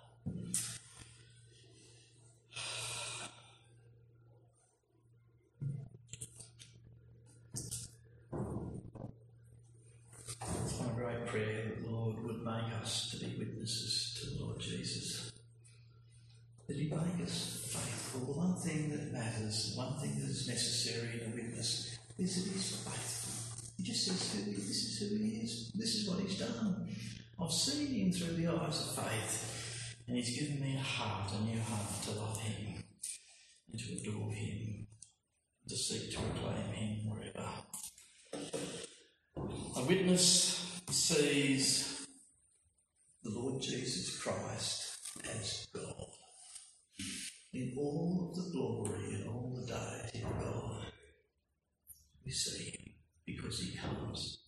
It's 10.66 10.80
my 10.80 10.94
great 10.96 11.28
prayer 11.28 11.64
that 11.66 11.84
the 11.84 11.90
Lord 11.90 12.24
would 12.24 12.44
make 12.44 12.74
us 12.82 13.12
to 13.12 13.18
be 13.18 13.36
witnesses 13.38 14.18
to 14.20 14.30
the 14.32 14.44
Lord 14.44 14.60
Jesus. 14.60 15.32
Make 16.88 17.28
us 17.28 17.62
faithful. 17.68 18.34
The 18.34 18.40
one 18.40 18.56
thing 18.56 18.90
that 18.90 19.12
matters, 19.12 19.76
the 19.76 19.82
one 19.82 20.00
thing 20.00 20.16
that 20.20 20.30
is 20.30 20.48
necessary 20.48 21.22
in 21.22 21.32
a 21.32 21.36
witness 21.36 21.98
is 22.18 22.36
that 22.36 22.52
He's 22.52 22.76
faithful. 22.78 23.74
He 23.78 23.84
just 23.84 24.06
says, 24.06 24.34
who 24.34 24.52
he, 24.52 24.56
This 24.56 24.70
is 24.70 25.00
who 25.00 25.18
He 25.18 25.30
is. 25.42 25.72
This 25.76 25.96
is 25.96 26.10
what 26.10 26.20
He's 26.20 26.40
done. 26.40 26.88
I've 27.40 27.52
seen 27.52 27.88
Him 27.88 28.12
through 28.14 28.36
the 28.36 28.48
eyes 28.48 28.80
of 28.80 29.04
faith, 29.04 29.96
and 30.08 30.16
He's 30.16 30.40
given 30.40 30.62
me 30.62 30.78
a 30.78 30.80
heart, 30.80 31.32
a 31.34 31.44
new 31.44 31.60
heart 31.60 32.04
to 32.04 32.12
love 32.12 32.40
Him 32.40 32.84
and 33.72 33.80
to 33.80 33.94
adore 33.96 34.32
Him, 34.32 34.88
to 35.68 35.76
seek 35.76 36.12
to 36.12 36.18
proclaim 36.18 36.72
Him 36.72 37.10
wherever. 37.10 37.50
A 39.76 39.84
witness 39.84 40.82
sees 40.90 42.08
the 43.24 43.32
Lord 43.32 43.62
Jesus 43.62 44.18
Christ 44.18 44.98
as 45.26 45.68
God. 45.74 46.19
In 47.52 47.74
all 47.76 48.30
of 48.30 48.36
the 48.36 48.52
glory 48.52 49.16
and 49.16 49.28
all 49.28 49.52
the 49.56 49.66
deity 49.66 50.24
of 50.24 50.40
God, 50.40 50.86
we 52.24 52.32
see 52.32 52.70
him 52.70 52.94
because 53.26 53.60
he 53.60 53.76
comes 53.76 54.39